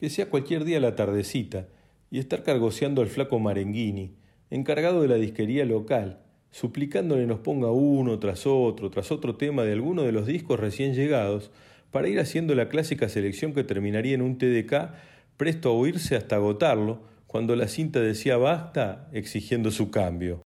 Que 0.00 0.10
sea 0.10 0.28
cualquier 0.28 0.64
día 0.64 0.80
la 0.80 0.96
tardecita, 0.96 1.68
y 2.10 2.18
estar 2.18 2.42
cargoseando 2.42 3.00
al 3.00 3.06
flaco 3.06 3.38
Marenghini, 3.38 4.16
encargado 4.50 5.02
de 5.02 5.08
la 5.08 5.14
disquería 5.14 5.64
local, 5.64 6.24
suplicándole 6.50 7.26
nos 7.26 7.40
ponga 7.40 7.70
uno 7.70 8.18
tras 8.18 8.46
otro, 8.46 8.90
tras 8.90 9.12
otro 9.12 9.36
tema 9.36 9.64
de 9.64 9.72
alguno 9.72 10.02
de 10.02 10.12
los 10.12 10.26
discos 10.26 10.58
recién 10.58 10.94
llegados, 10.94 11.50
para 11.90 12.08
ir 12.08 12.20
haciendo 12.20 12.54
la 12.54 12.68
clásica 12.68 13.08
selección 13.08 13.54
que 13.54 13.64
terminaría 13.64 14.14
en 14.14 14.22
un 14.22 14.38
TDK 14.38 14.90
presto 15.36 15.70
a 15.70 15.72
oírse 15.72 16.16
hasta 16.16 16.36
agotarlo, 16.36 17.00
cuando 17.26 17.54
la 17.56 17.68
cinta 17.68 18.00
decía 18.00 18.36
basta, 18.36 19.08
exigiendo 19.12 19.70
su 19.70 19.90
cambio. 19.90 20.47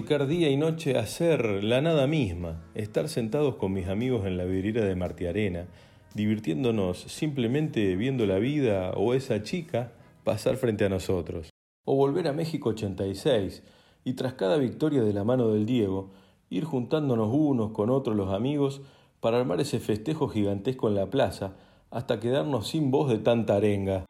Practicar 0.00 0.28
día 0.28 0.48
y 0.48 0.56
noche, 0.56 0.96
hacer 0.96 1.62
la 1.62 1.82
nada 1.82 2.06
misma, 2.06 2.64
estar 2.74 3.10
sentados 3.10 3.56
con 3.56 3.74
mis 3.74 3.86
amigos 3.86 4.24
en 4.24 4.38
la 4.38 4.44
vidriera 4.44 4.82
de 4.82 4.96
Martiarena, 4.96 5.66
divirtiéndonos 6.14 6.98
simplemente 7.00 7.96
viendo 7.96 8.24
la 8.24 8.38
vida 8.38 8.92
o 8.92 9.12
esa 9.12 9.42
chica 9.42 9.92
pasar 10.24 10.56
frente 10.56 10.86
a 10.86 10.88
nosotros. 10.88 11.50
O 11.84 11.96
volver 11.96 12.28
a 12.28 12.32
México 12.32 12.70
86 12.70 13.62
y 14.02 14.14
tras 14.14 14.32
cada 14.32 14.56
victoria 14.56 15.02
de 15.02 15.12
la 15.12 15.22
mano 15.22 15.48
del 15.48 15.66
Diego, 15.66 16.12
ir 16.48 16.64
juntándonos 16.64 17.28
unos 17.30 17.72
con 17.72 17.90
otros 17.90 18.16
los 18.16 18.32
amigos 18.32 18.80
para 19.20 19.38
armar 19.38 19.60
ese 19.60 19.80
festejo 19.80 20.28
gigantesco 20.28 20.88
en 20.88 20.94
la 20.94 21.10
plaza 21.10 21.56
hasta 21.90 22.20
quedarnos 22.20 22.68
sin 22.68 22.90
voz 22.90 23.10
de 23.10 23.18
tanta 23.18 23.56
arenga. 23.56 24.06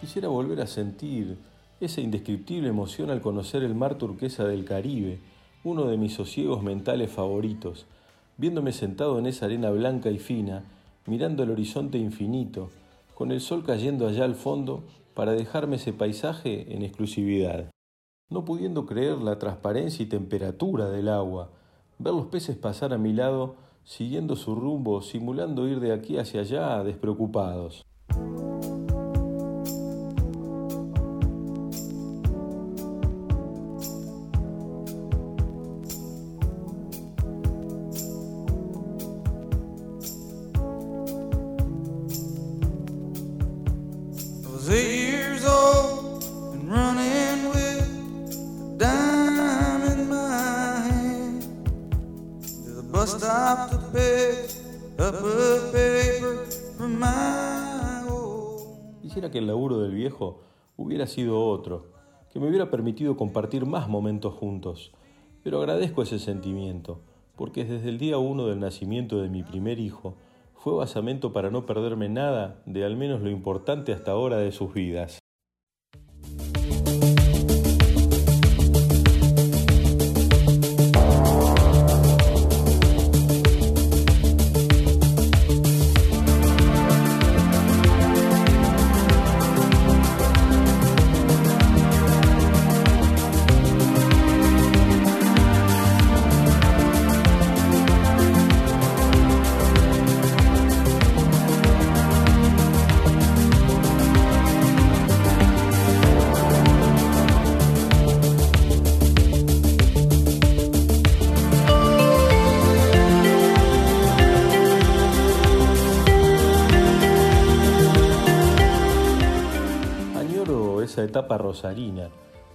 Quisiera 0.00 0.28
volver 0.28 0.60
a 0.60 0.66
sentir 0.66 1.36
esa 1.80 2.00
indescriptible 2.00 2.68
emoción 2.68 3.10
al 3.10 3.20
conocer 3.20 3.62
el 3.62 3.76
mar 3.76 3.96
turquesa 3.96 4.44
del 4.44 4.64
Caribe, 4.64 5.20
uno 5.62 5.86
de 5.86 5.96
mis 5.96 6.14
sosiegos 6.14 6.64
mentales 6.64 7.12
favoritos, 7.12 7.86
viéndome 8.36 8.72
sentado 8.72 9.20
en 9.20 9.26
esa 9.26 9.46
arena 9.46 9.70
blanca 9.70 10.10
y 10.10 10.18
fina, 10.18 10.64
mirando 11.06 11.44
el 11.44 11.50
horizonte 11.50 11.96
infinito, 11.96 12.70
con 13.14 13.30
el 13.30 13.40
sol 13.40 13.62
cayendo 13.64 14.08
allá 14.08 14.24
al 14.24 14.34
fondo 14.34 14.82
para 15.14 15.30
dejarme 15.30 15.76
ese 15.76 15.92
paisaje 15.92 16.74
en 16.74 16.82
exclusividad. 16.82 17.70
No 18.30 18.44
pudiendo 18.44 18.86
creer 18.86 19.18
la 19.18 19.38
transparencia 19.38 20.04
y 20.04 20.08
temperatura 20.08 20.88
del 20.88 21.08
agua, 21.08 21.50
ver 21.98 22.14
los 22.14 22.26
peces 22.26 22.56
pasar 22.56 22.94
a 22.94 22.98
mi 22.98 23.12
lado, 23.12 23.56
siguiendo 23.82 24.36
su 24.36 24.54
rumbo, 24.54 25.02
simulando 25.02 25.66
ir 25.66 25.80
de 25.80 25.92
aquí 25.92 26.16
hacia 26.16 26.42
allá 26.42 26.84
despreocupados. 26.84 27.84
Quisiera 59.10 59.32
que 59.32 59.38
el 59.38 59.48
laburo 59.48 59.80
del 59.80 59.92
viejo 59.92 60.38
hubiera 60.76 61.04
sido 61.08 61.44
otro, 61.44 61.86
que 62.32 62.38
me 62.38 62.46
hubiera 62.46 62.70
permitido 62.70 63.16
compartir 63.16 63.66
más 63.66 63.88
momentos 63.88 64.34
juntos, 64.34 64.92
pero 65.42 65.58
agradezco 65.58 66.02
ese 66.02 66.20
sentimiento, 66.20 67.00
porque 67.34 67.64
desde 67.64 67.88
el 67.88 67.98
día 67.98 68.18
uno 68.18 68.46
del 68.46 68.60
nacimiento 68.60 69.20
de 69.20 69.28
mi 69.28 69.42
primer 69.42 69.80
hijo 69.80 70.14
fue 70.54 70.76
basamento 70.76 71.32
para 71.32 71.50
no 71.50 71.66
perderme 71.66 72.08
nada 72.08 72.62
de 72.66 72.84
al 72.84 72.96
menos 72.96 73.20
lo 73.20 73.30
importante 73.30 73.92
hasta 73.92 74.12
ahora 74.12 74.36
de 74.36 74.52
sus 74.52 74.72
vidas. 74.72 75.18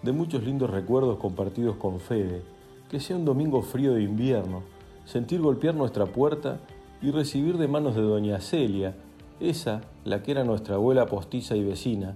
De 0.03 0.11
muchos 0.11 0.43
lindos 0.43 0.69
recuerdos 0.69 1.17
compartidos 1.17 1.75
con 1.75 1.99
Fede, 1.99 2.43
que 2.89 2.99
sea 2.99 3.17
un 3.17 3.25
domingo 3.25 3.61
frío 3.61 3.93
de 3.93 4.03
invierno, 4.03 4.63
sentir 5.03 5.41
golpear 5.41 5.75
nuestra 5.75 6.05
puerta 6.05 6.59
y 7.01 7.11
recibir 7.11 7.57
de 7.57 7.67
manos 7.67 7.95
de 7.95 8.01
doña 8.01 8.39
Celia, 8.39 8.95
esa, 9.39 9.81
la 10.05 10.23
que 10.23 10.31
era 10.31 10.43
nuestra 10.43 10.75
abuela 10.75 11.07
postiza 11.07 11.55
y 11.55 11.63
vecina, 11.63 12.15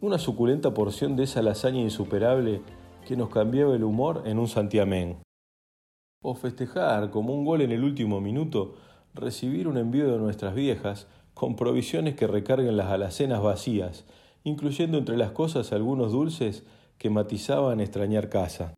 una 0.00 0.18
suculenta 0.18 0.72
porción 0.72 1.16
de 1.16 1.24
esa 1.24 1.42
lasaña 1.42 1.80
insuperable 1.80 2.62
que 3.06 3.16
nos 3.16 3.28
cambiaba 3.28 3.74
el 3.74 3.84
humor 3.84 4.22
en 4.24 4.38
un 4.38 4.48
santiamén. 4.48 5.18
O 6.22 6.34
festejar, 6.34 7.10
como 7.10 7.34
un 7.34 7.44
gol 7.44 7.60
en 7.60 7.72
el 7.72 7.84
último 7.84 8.20
minuto, 8.20 8.76
recibir 9.14 9.68
un 9.68 9.76
envío 9.76 10.10
de 10.10 10.18
nuestras 10.18 10.54
viejas 10.54 11.08
con 11.34 11.56
provisiones 11.56 12.14
que 12.14 12.26
recarguen 12.26 12.76
las 12.76 12.86
alacenas 12.86 13.42
vacías, 13.42 14.06
incluyendo 14.46 14.96
entre 14.96 15.16
las 15.16 15.32
cosas 15.32 15.72
algunos 15.72 16.12
dulces 16.12 16.62
que 16.98 17.10
matizaban 17.10 17.80
extrañar 17.80 18.28
casa. 18.28 18.74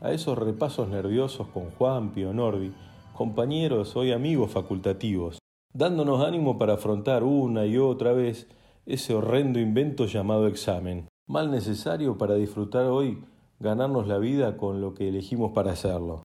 A 0.00 0.12
esos 0.12 0.38
repasos 0.38 0.88
nerviosos 0.88 1.48
con 1.48 1.72
Juan 1.72 2.12
Pio 2.12 2.32
Norby, 2.32 2.72
compañeros 3.12 3.96
hoy 3.96 4.12
amigos 4.12 4.52
facultativos, 4.52 5.40
dándonos 5.74 6.24
ánimo 6.24 6.56
para 6.56 6.74
afrontar 6.74 7.24
una 7.24 7.66
y 7.66 7.76
otra 7.76 8.12
vez 8.12 8.46
ese 8.86 9.12
horrendo 9.12 9.58
invento 9.58 10.06
llamado 10.06 10.46
examen, 10.46 11.08
mal 11.26 11.50
necesario 11.50 12.16
para 12.16 12.36
disfrutar 12.36 12.86
hoy, 12.86 13.24
ganarnos 13.58 14.06
la 14.06 14.18
vida 14.18 14.56
con 14.56 14.80
lo 14.80 14.94
que 14.94 15.08
elegimos 15.08 15.50
para 15.50 15.72
hacerlo. 15.72 16.22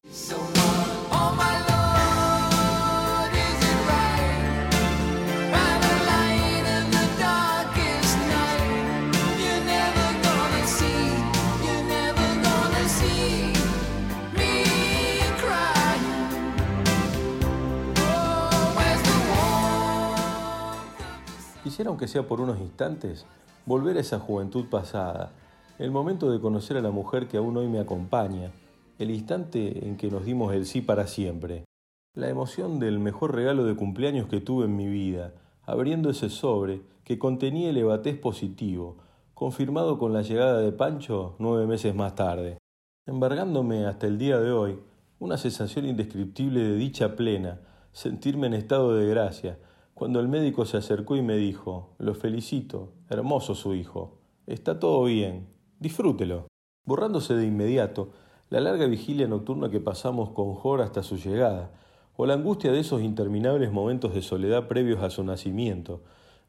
Quisiera, 21.76 21.90
aunque 21.90 22.08
sea 22.08 22.26
por 22.26 22.40
unos 22.40 22.58
instantes, 22.58 23.26
volver 23.66 23.98
a 23.98 24.00
esa 24.00 24.18
juventud 24.18 24.64
pasada, 24.70 25.32
el 25.78 25.90
momento 25.90 26.30
de 26.30 26.40
conocer 26.40 26.78
a 26.78 26.80
la 26.80 26.90
mujer 26.90 27.28
que 27.28 27.36
aún 27.36 27.54
hoy 27.54 27.68
me 27.68 27.80
acompaña, 27.80 28.50
el 28.98 29.10
instante 29.10 29.86
en 29.86 29.98
que 29.98 30.10
nos 30.10 30.24
dimos 30.24 30.54
el 30.54 30.64
sí 30.64 30.80
para 30.80 31.06
siempre, 31.06 31.66
la 32.14 32.30
emoción 32.30 32.78
del 32.78 32.98
mejor 32.98 33.34
regalo 33.34 33.66
de 33.66 33.76
cumpleaños 33.76 34.26
que 34.26 34.40
tuve 34.40 34.64
en 34.64 34.74
mi 34.74 34.86
vida, 34.86 35.34
abriendo 35.66 36.08
ese 36.08 36.30
sobre 36.30 36.80
que 37.04 37.18
contenía 37.18 37.68
el 37.68 37.76
evatés 37.76 38.16
positivo, 38.16 38.96
confirmado 39.34 39.98
con 39.98 40.14
la 40.14 40.22
llegada 40.22 40.62
de 40.62 40.72
Pancho 40.72 41.36
nueve 41.38 41.66
meses 41.66 41.94
más 41.94 42.14
tarde, 42.14 42.56
embargándome 43.04 43.84
hasta 43.84 44.06
el 44.06 44.16
día 44.16 44.40
de 44.40 44.50
hoy 44.50 44.78
una 45.18 45.36
sensación 45.36 45.84
indescriptible 45.84 46.58
de 46.58 46.76
dicha 46.76 47.16
plena, 47.16 47.60
sentirme 47.92 48.46
en 48.46 48.54
estado 48.54 48.96
de 48.96 49.06
gracia, 49.10 49.58
cuando 49.96 50.20
el 50.20 50.28
médico 50.28 50.66
se 50.66 50.76
acercó 50.76 51.16
y 51.16 51.22
me 51.22 51.38
dijo, 51.38 51.94
lo 51.96 52.14
felicito, 52.14 52.92
hermoso 53.08 53.54
su 53.54 53.74
hijo, 53.74 54.18
está 54.46 54.78
todo 54.78 55.04
bien, 55.04 55.46
disfrútelo. 55.80 56.48
Borrándose 56.84 57.34
de 57.34 57.46
inmediato 57.46 58.10
la 58.50 58.60
larga 58.60 58.84
vigilia 58.84 59.26
nocturna 59.26 59.70
que 59.70 59.80
pasamos 59.80 60.32
con 60.32 60.52
Jor 60.52 60.82
hasta 60.82 61.02
su 61.02 61.16
llegada, 61.16 61.70
o 62.14 62.26
la 62.26 62.34
angustia 62.34 62.72
de 62.72 62.80
esos 62.80 63.00
interminables 63.00 63.72
momentos 63.72 64.12
de 64.12 64.20
soledad 64.20 64.68
previos 64.68 65.02
a 65.02 65.08
su 65.08 65.24
nacimiento, 65.24 66.02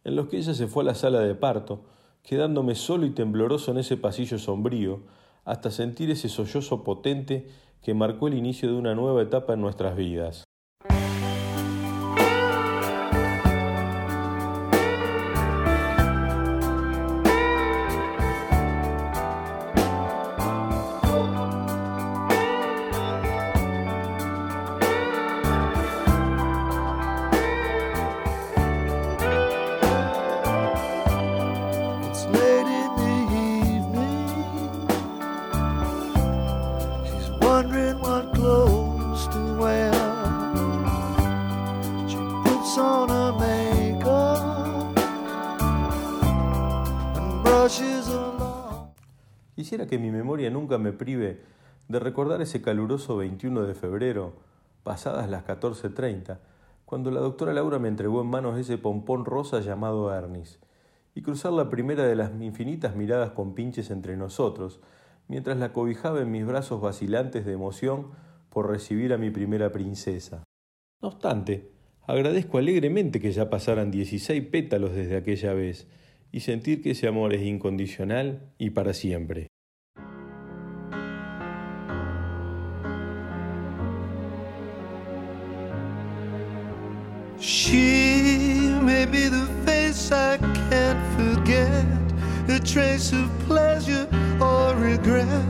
en 0.04 0.18
los 0.18 0.28
que 0.28 0.40
ella 0.40 0.54
se 0.54 0.68
fue 0.68 0.84
a 0.84 0.88
la 0.88 0.96
sala 0.96 1.22
de 1.22 1.34
parto, 1.34 1.86
quedándome 2.24 2.76
solo 2.76 3.06
y 3.06 3.12
tembloroso 3.12 3.72
en 3.72 3.78
ese 3.78 3.96
pasillo 3.96 4.40
sombrío, 4.40 5.04
hasta 5.46 5.72
sentir 5.72 6.12
ese 6.12 6.28
sollozo 6.28 6.84
potente 6.84 7.48
que 7.82 7.94
marcó 7.94 8.28
el 8.28 8.34
inicio 8.34 8.68
de 8.68 8.76
una 8.76 8.94
nueva 8.94 9.22
etapa 9.22 9.54
en 9.54 9.62
nuestras 9.62 9.96
vidas. 9.96 10.47
Nunca 50.50 50.78
me 50.78 50.92
prive 50.92 51.42
de 51.88 52.00
recordar 52.00 52.42
ese 52.42 52.62
caluroso 52.62 53.18
21 53.18 53.64
de 53.64 53.74
febrero, 53.74 54.34
pasadas 54.84 55.30
las 55.30 55.46
14.30, 55.46 56.40
cuando 56.86 57.12
la 57.12 57.20
doctora 57.20 57.54
Laura 57.54 57.80
me 57.80 57.88
entregó 57.88 58.22
en 58.22 58.28
manos 58.28 58.58
ese 58.58 58.78
pompón 58.78 59.26
rosa 59.26 59.60
llamado 59.60 60.14
Ernis, 60.14 60.60
y 61.16 61.22
cruzar 61.22 61.54
la 61.54 61.70
primera 61.70 62.06
de 62.06 62.16
las 62.16 62.32
infinitas 62.42 62.96
miradas 62.96 63.32
con 63.32 63.56
pinches 63.56 63.90
entre 63.90 64.18
nosotros, 64.18 64.80
mientras 65.28 65.58
la 65.58 65.74
cobijaba 65.74 66.22
en 66.22 66.32
mis 66.32 66.46
brazos 66.46 66.82
vacilantes 66.82 67.46
de 67.46 67.54
emoción 67.54 68.12
por 68.50 68.70
recibir 68.70 69.14
a 69.14 69.18
mi 69.18 69.30
primera 69.30 69.72
princesa. 69.72 70.44
No 71.02 71.10
obstante, 71.10 71.72
agradezco 72.06 72.58
alegremente 72.58 73.20
que 73.20 73.32
ya 73.32 73.50
pasaran 73.50 73.92
16 73.92 74.48
pétalos 74.48 74.94
desde 74.94 75.18
aquella 75.18 75.54
vez, 75.54 75.88
y 76.32 76.42
sentir 76.42 76.82
que 76.82 76.92
ese 76.92 77.08
amor 77.08 77.34
es 77.34 77.42
incondicional 77.42 78.52
y 78.58 78.72
para 78.72 78.94
siempre. 78.94 79.47
She 87.48 88.74
may 88.82 89.06
be 89.06 89.30
the 89.30 89.46
face 89.66 90.12
I 90.12 90.36
can't 90.36 91.02
forget, 91.16 91.86
a 92.50 92.60
trace 92.60 93.14
of 93.14 93.32
pleasure 93.48 94.06
or 94.42 94.76
regret. 94.76 95.48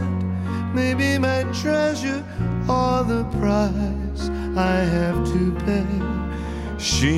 Maybe 0.76 1.18
my 1.18 1.42
treasure 1.60 2.24
or 2.70 3.04
the 3.04 3.26
price 3.40 4.30
I 4.56 4.76
have 4.94 5.26
to 5.34 5.52
pay. 5.66 6.78
She 6.78 7.16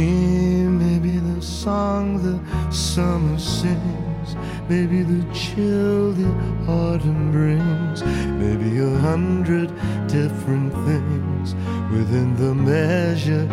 may 0.64 0.98
be 0.98 1.18
the 1.18 1.42
song 1.42 2.24
the 2.24 2.40
summer 2.72 3.38
sings, 3.38 4.38
maybe 4.70 5.04
the 5.04 5.26
chill 5.34 6.14
the 6.14 6.32
autumn 6.72 7.34
brings, 7.34 8.02
maybe 8.42 8.80
a 8.80 8.98
hundred 9.00 9.76
different 10.08 10.72
things 10.88 11.54
within 11.92 12.34
the 12.38 12.56
measure 12.56 13.46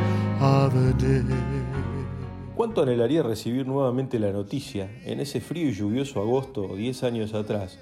¿Cuánto 2.54 2.82
anhelaría 2.82 3.22
recibir 3.22 3.66
nuevamente 3.66 4.18
la 4.18 4.32
noticia, 4.32 4.90
en 5.06 5.20
ese 5.20 5.40
frío 5.40 5.70
y 5.70 5.72
lluvioso 5.72 6.20
agosto, 6.20 6.76
diez 6.76 7.04
años 7.04 7.32
atrás, 7.32 7.78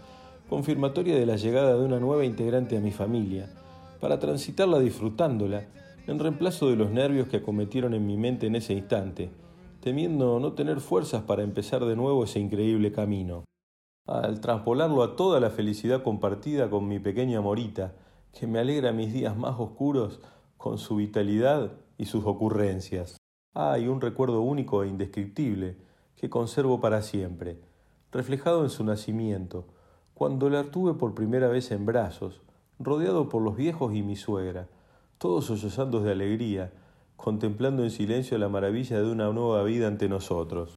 confirmatoria 0.48 1.16
de 1.16 1.26
la 1.26 1.34
llegada 1.34 1.76
de 1.76 1.84
una 1.84 1.98
nueva 1.98 2.24
integrante 2.24 2.76
a 2.76 2.80
mi 2.80 2.92
familia, 2.92 3.50
para 4.00 4.20
transitarla 4.20 4.78
disfrutándola, 4.78 5.66
en 6.06 6.18
reemplazo 6.20 6.68
de 6.70 6.76
los 6.76 6.90
nervios 6.90 7.26
que 7.26 7.38
acometieron 7.38 7.92
en 7.92 8.06
mi 8.06 8.16
mente 8.16 8.46
en 8.46 8.54
ese 8.54 8.74
instante, 8.74 9.30
temiendo 9.80 10.38
no 10.38 10.52
tener 10.52 10.78
fuerzas 10.78 11.22
para 11.22 11.42
empezar 11.42 11.84
de 11.84 11.96
nuevo 11.96 12.22
ese 12.22 12.38
increíble 12.38 12.92
camino? 12.92 13.44
Al 14.06 14.40
transpolarlo 14.40 15.02
a 15.02 15.16
toda 15.16 15.40
la 15.40 15.50
felicidad 15.50 16.04
compartida 16.04 16.70
con 16.70 16.86
mi 16.86 17.00
pequeña 17.00 17.40
Morita, 17.40 17.94
que 18.32 18.46
me 18.46 18.60
alegra 18.60 18.92
mis 18.92 19.12
días 19.12 19.36
más 19.36 19.58
oscuros 19.58 20.20
con 20.56 20.78
su 20.78 20.96
vitalidad 20.96 21.72
y 21.98 22.06
sus 22.06 22.24
ocurrencias. 22.24 23.16
Hay 23.54 23.86
un 23.86 24.00
recuerdo 24.00 24.40
único 24.40 24.82
e 24.82 24.88
indescriptible 24.88 25.76
que 26.16 26.30
conservo 26.30 26.80
para 26.80 27.02
siempre, 27.02 27.60
reflejado 28.10 28.62
en 28.64 28.70
su 28.70 28.84
nacimiento, 28.84 29.66
cuando 30.14 30.48
la 30.48 30.70
tuve 30.70 30.94
por 30.94 31.14
primera 31.14 31.48
vez 31.48 31.70
en 31.70 31.86
brazos, 31.86 32.42
rodeado 32.78 33.28
por 33.28 33.42
los 33.42 33.56
viejos 33.56 33.94
y 33.94 34.02
mi 34.02 34.16
suegra, 34.16 34.68
todos 35.18 35.46
sollozando 35.46 36.00
de 36.00 36.12
alegría, 36.12 36.72
contemplando 37.16 37.84
en 37.84 37.90
silencio 37.90 38.38
la 38.38 38.48
maravilla 38.48 39.00
de 39.00 39.10
una 39.10 39.32
nueva 39.32 39.62
vida 39.62 39.86
ante 39.86 40.08
nosotros. 40.08 40.74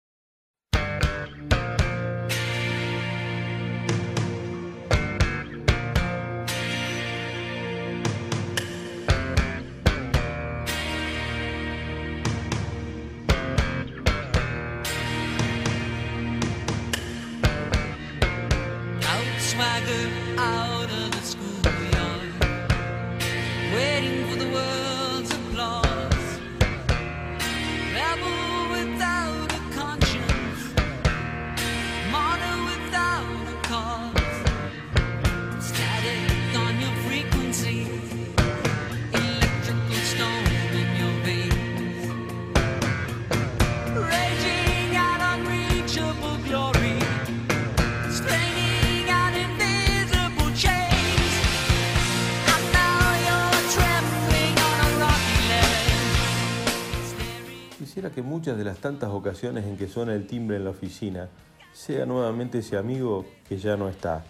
De 58.55 58.63
las 58.63 58.77
tantas 58.77 59.09
ocasiones 59.09 59.65
en 59.65 59.77
que 59.77 59.87
suena 59.87 60.13
el 60.13 60.27
timbre 60.27 60.57
en 60.57 60.63
la 60.63 60.69
oficina 60.69 61.29
sea 61.73 62.05
nuevamente 62.05 62.59
ese 62.59 62.77
amigo 62.77 63.25
que 63.47 63.57
ya 63.57 63.75
no 63.75 63.89
está, 63.89 64.25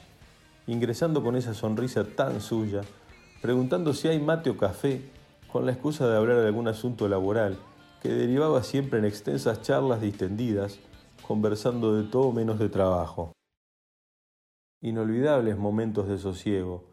ingresando 0.66 1.24
con 1.24 1.36
esa 1.36 1.54
sonrisa 1.54 2.04
tan 2.04 2.42
suya, 2.42 2.82
preguntando 3.42 3.94
si 3.94 4.08
hay 4.08 4.20
mate 4.20 4.50
o 4.50 4.58
café, 4.58 5.02
con 5.52 5.66
la 5.66 5.72
excusa 5.72 6.08
de 6.08 6.18
hablar 6.18 6.38
de 6.38 6.48
algún 6.48 6.68
asunto 6.68 7.08
laboral, 7.08 7.58
que 8.02 8.10
derivaba 8.10 8.64
siempre 8.64 9.00
en 9.00 9.06
extensas 9.06 9.62
charlas 9.62 10.02
distendidas, 10.02 10.80
conversando 11.26 11.96
de 11.96 12.10
todo 12.10 12.32
menos 12.32 12.60
de 12.60 12.70
trabajo. 12.70 13.34
Inolvidables 14.82 15.58
momentos 15.58 16.08
de 16.08 16.18
sosiego, 16.18 16.86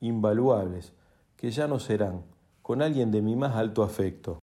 invaluables, 0.00 0.92
que 1.36 1.50
ya 1.50 1.66
no 1.66 1.78
serán, 1.78 2.24
con 2.62 2.82
alguien 2.82 3.10
de 3.10 3.22
mi 3.22 3.34
más 3.34 3.56
alto 3.56 3.82
afecto 3.82 4.38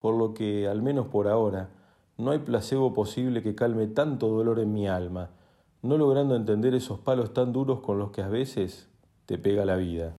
por 0.00 0.14
lo 0.14 0.34
que, 0.34 0.68
al 0.68 0.82
menos 0.82 1.06
por 1.08 1.28
ahora, 1.28 1.70
no 2.16 2.32
hay 2.32 2.40
placebo 2.40 2.92
posible 2.92 3.42
que 3.42 3.54
calme 3.54 3.86
tanto 3.86 4.28
dolor 4.28 4.58
en 4.58 4.72
mi 4.72 4.88
alma, 4.88 5.30
no 5.82 5.96
logrando 5.96 6.34
entender 6.34 6.74
esos 6.74 6.98
palos 6.98 7.32
tan 7.32 7.52
duros 7.52 7.80
con 7.80 7.98
los 7.98 8.10
que 8.10 8.22
a 8.22 8.28
veces 8.28 8.88
te 9.26 9.38
pega 9.38 9.64
la 9.64 9.76
vida. 9.76 10.17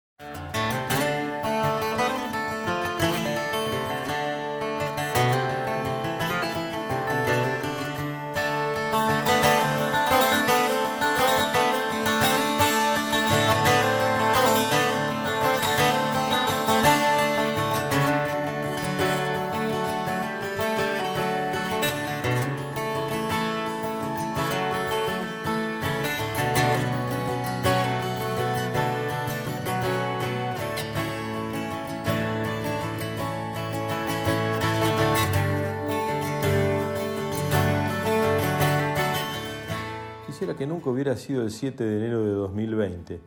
Que 40.60 40.68
nunca 40.68 40.90
hubiera 40.90 41.16
sido 41.16 41.42
el 41.42 41.52
7 41.52 41.82
de 41.82 41.98
enero 42.00 42.22
de 42.22 42.32
2020 42.32 43.22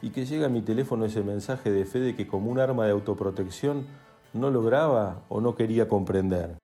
y 0.00 0.08
que 0.08 0.24
llegue 0.24 0.46
a 0.46 0.48
mi 0.48 0.62
teléfono 0.62 1.04
ese 1.04 1.22
mensaje 1.22 1.70
de 1.70 1.84
fe 1.84 2.00
de 2.00 2.16
que 2.16 2.26
como 2.26 2.50
un 2.50 2.58
arma 2.58 2.86
de 2.86 2.92
autoprotección 2.92 3.84
no 4.32 4.50
lograba 4.50 5.20
o 5.28 5.42
no 5.42 5.54
quería 5.54 5.86
comprender. 5.86 6.56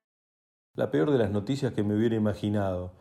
La 0.79 0.91
peor 0.91 1.11
de 1.11 1.19
las 1.19 1.31
noticias 1.31 1.75
que 1.75 1.83
me 1.83 1.95
hubiera 1.95 2.17
imaginado, 2.17 2.93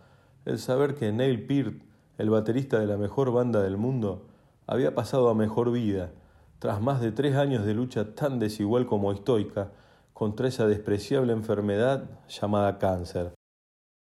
el 0.43 0.59
saber 0.59 0.95
que 0.95 1.13
Neil 1.13 1.45
Peart, 1.47 1.75
el 2.17 2.29
baterista 2.29 2.77
de 2.77 2.87
la 2.87 2.97
mejor 2.97 3.31
banda 3.31 3.63
del 3.63 3.77
mundo, 3.77 4.27
había 4.67 4.93
pasado 4.93 5.29
a 5.29 5.33
mejor 5.33 5.71
vida, 5.71 6.11
tras 6.59 6.81
más 6.81 6.99
de 6.99 7.13
tres 7.13 7.37
años 7.37 7.65
de 7.65 7.73
lucha 7.73 8.15
tan 8.15 8.37
desigual 8.37 8.85
como 8.85 9.13
estoica 9.13 9.71
contra 10.11 10.49
esa 10.49 10.67
despreciable 10.67 11.31
enfermedad 11.31 12.03
llamada 12.27 12.79
cáncer 12.79 13.31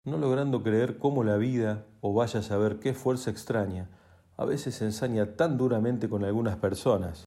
no 0.08 0.17
logrando 0.17 0.63
creer 0.63 0.98
cómo 0.98 1.26
la 1.26 1.36
vida, 1.36 1.86
o 2.00 2.13
vaya 2.13 2.39
a 2.39 2.43
saber 2.43 2.80
qué 2.80 2.93
fuerza 2.93 3.30
extraña, 3.30 3.89
a 4.38 4.46
veces 4.46 4.82
ensaña 4.82 5.36
tan 5.36 5.58
duramente 5.58 6.08
con 6.08 6.24
algunas 6.24 6.56
personas. 6.56 7.26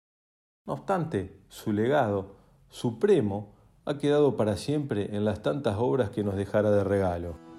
No 0.67 0.73
obstante, 0.73 1.43
su 1.49 1.75
legado, 1.75 2.37
supremo, 2.71 3.53
ha 3.85 3.99
quedado 3.99 4.37
para 4.37 4.57
siempre 4.57 5.15
en 5.15 5.27
las 5.27 5.43
tantas 5.43 5.77
obras 5.79 6.09
que 6.09 6.25
nos 6.25 6.37
dejara 6.37 6.71
de 6.71 6.83
regalo. 6.83 7.50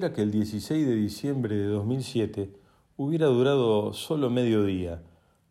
Que 0.00 0.22
el 0.22 0.30
16 0.30 0.86
de 0.86 0.94
diciembre 0.94 1.56
de 1.56 1.66
2007 1.66 2.50
hubiera 2.96 3.26
durado 3.26 3.92
solo 3.92 4.30
medio 4.30 4.64
día, 4.64 5.02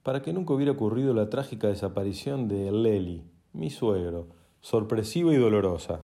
para 0.01 0.23
que 0.23 0.33
nunca 0.33 0.53
hubiera 0.53 0.71
ocurrido 0.71 1.13
la 1.13 1.29
trágica 1.29 1.67
desaparición 1.67 2.47
de 2.47 2.71
Lely, 2.71 3.23
mi 3.53 3.69
suegro, 3.69 4.25
sorpresiva 4.59 5.31
y 5.31 5.37
dolorosa. 5.37 6.01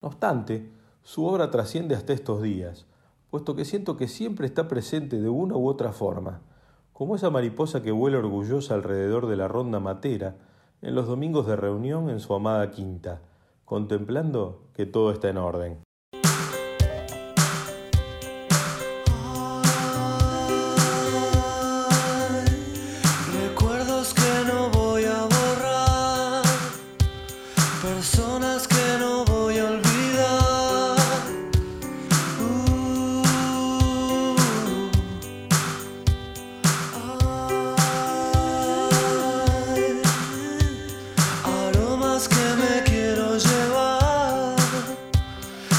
No 0.00 0.08
obstante, 0.08 0.70
su 1.02 1.26
obra 1.26 1.50
trasciende 1.50 1.94
hasta 1.94 2.14
estos 2.14 2.40
días, 2.40 2.86
puesto 3.30 3.54
que 3.54 3.66
siento 3.66 3.98
que 3.98 4.08
siempre 4.08 4.46
está 4.46 4.68
presente 4.68 5.20
de 5.20 5.28
una 5.28 5.58
u 5.58 5.68
otra 5.68 5.92
forma, 5.92 6.40
como 6.94 7.14
esa 7.14 7.28
mariposa 7.28 7.82
que 7.82 7.92
vuela 7.92 8.18
orgullosa 8.18 8.72
alrededor 8.72 9.26
de 9.26 9.36
la 9.36 9.48
ronda 9.48 9.80
matera 9.80 10.38
en 10.80 10.94
los 10.94 11.06
domingos 11.06 11.46
de 11.46 11.56
reunión 11.56 12.08
en 12.08 12.20
su 12.20 12.32
amada 12.32 12.70
quinta, 12.70 13.20
contemplando 13.66 14.62
que 14.72 14.86
todo 14.86 15.12
está 15.12 15.28
en 15.28 15.36
orden. 15.36 15.91
Personas 27.94 28.66
que 28.66 28.98
no 28.98 29.22
voy 29.26 29.58
a 29.58 29.64
olvidar. 29.66 30.96
Uh, 32.40 33.22
aromas 41.44 42.28
que 42.28 42.44
me 42.60 42.82
quiero 42.84 43.36
llevar, 43.36 44.56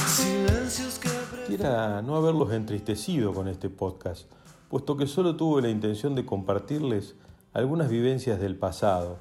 silencios 0.05 0.99
que 0.99 1.09
Quisiera 1.47 2.03
no 2.03 2.15
haberlos 2.15 2.51
entristecido 2.53 3.33
con 3.33 3.47
este 3.47 3.71
podcast, 3.71 4.31
puesto 4.69 4.95
que 4.97 5.07
solo 5.07 5.35
tuve 5.35 5.63
la 5.63 5.69
intención 5.69 6.13
de 6.13 6.27
compartirles 6.27 7.15
algunas 7.53 7.89
vivencias 7.89 8.39
del 8.39 8.55
pasado, 8.55 9.17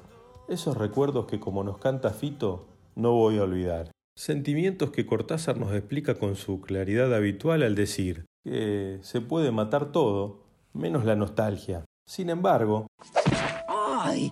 esos 0.47 0.77
recuerdos 0.77 1.25
que 1.25 1.39
como 1.39 1.63
nos 1.63 1.79
canta 1.79 2.11
Fito, 2.11 2.72
no 2.95 3.11
voy 3.13 3.37
a 3.37 3.43
olvidar. 3.43 3.91
Sentimientos 4.15 4.91
que 4.91 5.05
Cortázar 5.05 5.57
nos 5.57 5.73
explica 5.73 6.15
con 6.15 6.35
su 6.35 6.61
claridad 6.61 7.13
habitual 7.13 7.63
al 7.63 7.75
decir 7.75 8.25
que 8.43 8.99
se 9.01 9.21
puede 9.21 9.51
matar 9.51 9.91
todo, 9.91 10.43
menos 10.73 11.05
la 11.05 11.15
nostalgia. 11.15 11.85
Sin 12.05 12.29
embargo, 12.29 12.87
¡Ay! 13.67 14.31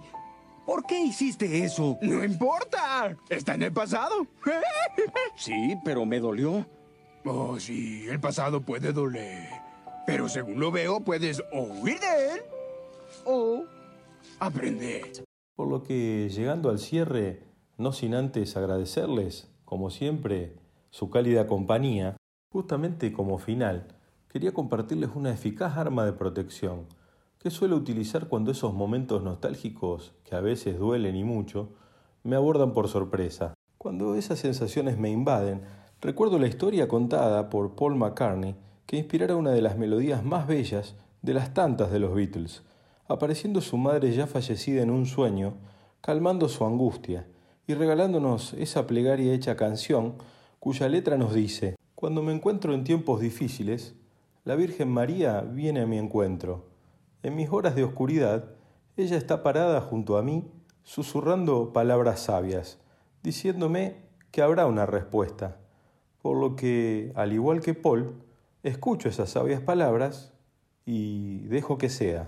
¿Por 0.66 0.86
qué 0.86 1.00
hiciste 1.02 1.64
eso? 1.64 1.98
No 2.02 2.24
importa, 2.24 3.18
está 3.30 3.56
en 3.56 3.64
el 3.64 3.74
pasado. 3.74 4.28
Sí, 5.36 5.76
pero 5.84 6.06
me 6.06 6.20
dolió. 6.20 6.66
Oh, 7.26 7.60
sí, 7.60 8.06
el 8.08 8.20
pasado 8.20 8.62
puede 8.62 8.92
doler. 8.92 9.48
Pero 10.06 10.28
según 10.30 10.60
lo 10.60 10.72
veo, 10.72 11.00
puedes 11.00 11.42
o 11.52 11.62
huir 11.62 12.00
de 12.00 12.34
él 12.34 12.42
o 13.26 13.64
aprender. 14.40 15.04
por 15.56 15.68
lo 15.70 15.84
que 15.84 16.30
llegando 16.30 16.70
al 16.70 16.80
cierre, 16.80 17.44
no 17.82 17.92
sin 17.92 18.14
antes 18.14 18.56
agradecerles, 18.56 19.50
como 19.66 19.90
siempre, 19.90 20.56
su 20.92 21.10
cálida 21.10 21.48
compañía, 21.48 22.16
justamente 22.52 23.12
como 23.12 23.40
final, 23.40 23.88
quería 24.30 24.54
compartirles 24.54 25.10
una 25.16 25.32
eficaz 25.32 25.78
arma 25.78 26.06
de 26.06 26.14
protección 26.14 26.86
que 27.40 27.50
suelo 27.50 27.76
utilizar 27.76 28.28
cuando 28.28 28.52
esos 28.52 28.72
momentos 28.74 29.24
nostálgicos, 29.24 30.14
que 30.24 30.36
a 30.36 30.42
veces 30.42 30.78
duelen 30.78 31.16
y 31.16 31.24
mucho, 31.24 31.70
me 32.24 32.36
abordan 32.36 32.72
por 32.72 32.88
sorpresa. 32.88 33.56
Cuando 33.80 34.14
esas 34.14 34.38
sensaciones 34.38 35.00
me 35.00 35.10
invaden, 35.10 35.64
recuerdo 36.02 36.38
la 36.38 36.46
historia 36.46 36.88
contada 36.88 37.50
por 37.50 37.76
Paul 37.76 37.96
McCartney 37.96 38.56
que 38.86 38.98
inspirara 38.98 39.36
una 39.36 39.50
de 39.52 39.62
las 39.64 39.76
melodías 39.76 40.24
más 40.24 40.46
bellas 40.46 40.96
de 41.24 41.34
las 41.34 41.56
tantas 41.56 41.92
de 41.92 41.98
los 41.98 42.14
Beatles, 42.14 42.62
apareciendo 43.08 43.60
su 43.60 43.78
madre 43.78 44.12
ya 44.12 44.28
fallecida 44.28 44.84
en 44.84 44.92
un 44.92 45.08
sueño, 45.08 45.56
calmando 46.02 46.48
su 46.48 46.64
angustia 46.64 47.26
y 47.68 47.74
regalándonos 47.74 48.54
esa 48.54 48.88
plegaria 48.88 49.34
hecha 49.34 49.56
canción 49.56 50.16
cuya 50.60 50.90
letra 50.90 51.18
nos 51.18 51.34
dice, 51.34 51.76
Cuando 51.96 52.22
me 52.24 52.34
encuentro 52.34 52.74
en 52.74 52.84
tiempos 52.84 53.22
difíciles, 53.22 53.96
la 54.44 54.56
Virgen 54.56 54.90
María 54.90 55.42
viene 55.42 55.82
a 55.82 55.86
mi 55.86 55.98
encuentro. 55.98 56.70
En 57.24 57.36
mis 57.36 57.50
horas 57.50 57.76
de 57.76 57.84
oscuridad, 57.84 58.56
ella 58.98 59.18
está 59.18 59.44
parada 59.44 59.82
junto 59.82 60.18
a 60.18 60.24
mí, 60.24 60.52
susurrando 60.84 61.74
palabras 61.74 62.22
sabias, 62.22 62.80
diciéndome 63.24 63.98
que 64.32 64.42
habrá 64.42 64.66
una 64.66 64.86
respuesta. 64.86 65.60
Por 66.22 66.38
lo 66.38 66.56
que, 66.56 67.12
al 67.16 67.34
igual 67.34 67.62
que 67.62 67.74
Paul, 67.74 68.24
escucho 68.64 69.10
esas 69.10 69.30
sabias 69.30 69.62
palabras 69.62 70.34
y 70.86 71.40
dejo 71.48 71.78
que 71.78 71.90
sea. 71.90 72.28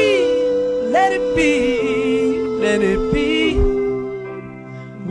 let 0.91 1.13
it 1.13 1.35
be, 1.37 2.37
let 2.59 2.81
it 2.81 3.13
be. 3.13 3.55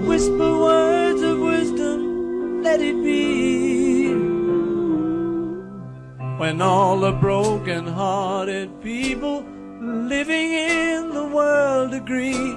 Whisper 0.06 0.58
words 0.58 1.22
of 1.22 1.38
wisdom, 1.40 2.62
let 2.62 2.80
it 2.82 3.02
be. 3.02 4.12
When 6.37 6.60
all 6.60 7.00
the 7.00 7.12
broken 7.12 7.87
hearted 7.87 8.83
people 8.83 9.44
living 9.81 10.52
in 10.52 11.10
the 11.14 11.24
world 11.24 11.94
agree, 11.94 12.54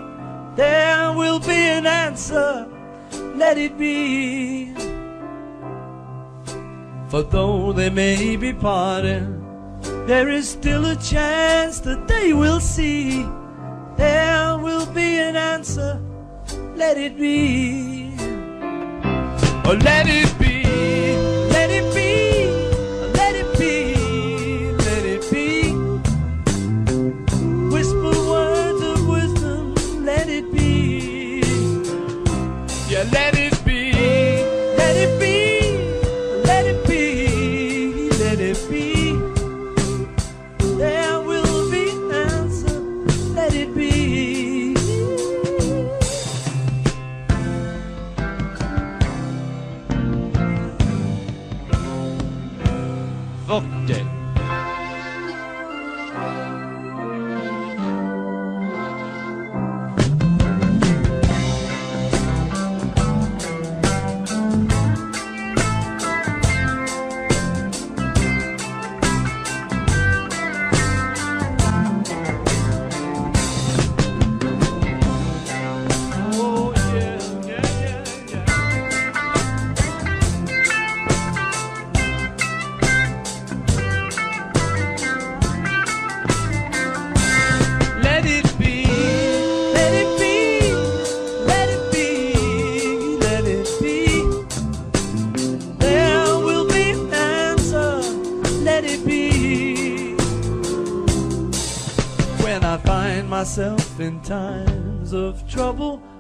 there 0.56 1.14
will 1.14 1.40
be 1.40 1.62
an 1.78 1.86
answer, 1.86 2.68
let 3.36 3.58
it 3.58 3.78
be. 3.78 4.74
For 7.08 7.24
though 7.24 7.72
they 7.72 7.90
may 7.90 8.36
be 8.36 8.52
parted, 8.52 9.43
there 10.06 10.30
is 10.30 10.50
still 10.50 10.86
a 10.86 10.96
chance 10.98 11.80
that 11.82 12.08
they 12.08 12.34
will 12.34 12.60
see. 12.60 13.26
There 13.98 14.58
will 14.58 14.86
be 14.88 15.20
an 15.20 15.36
answer, 15.36 16.02
let 16.76 16.98
it 16.98 17.18
be. 17.18 18.12
Oh, 19.66 19.78
let 19.82 20.08
it 20.08 20.38
be, 20.38 20.43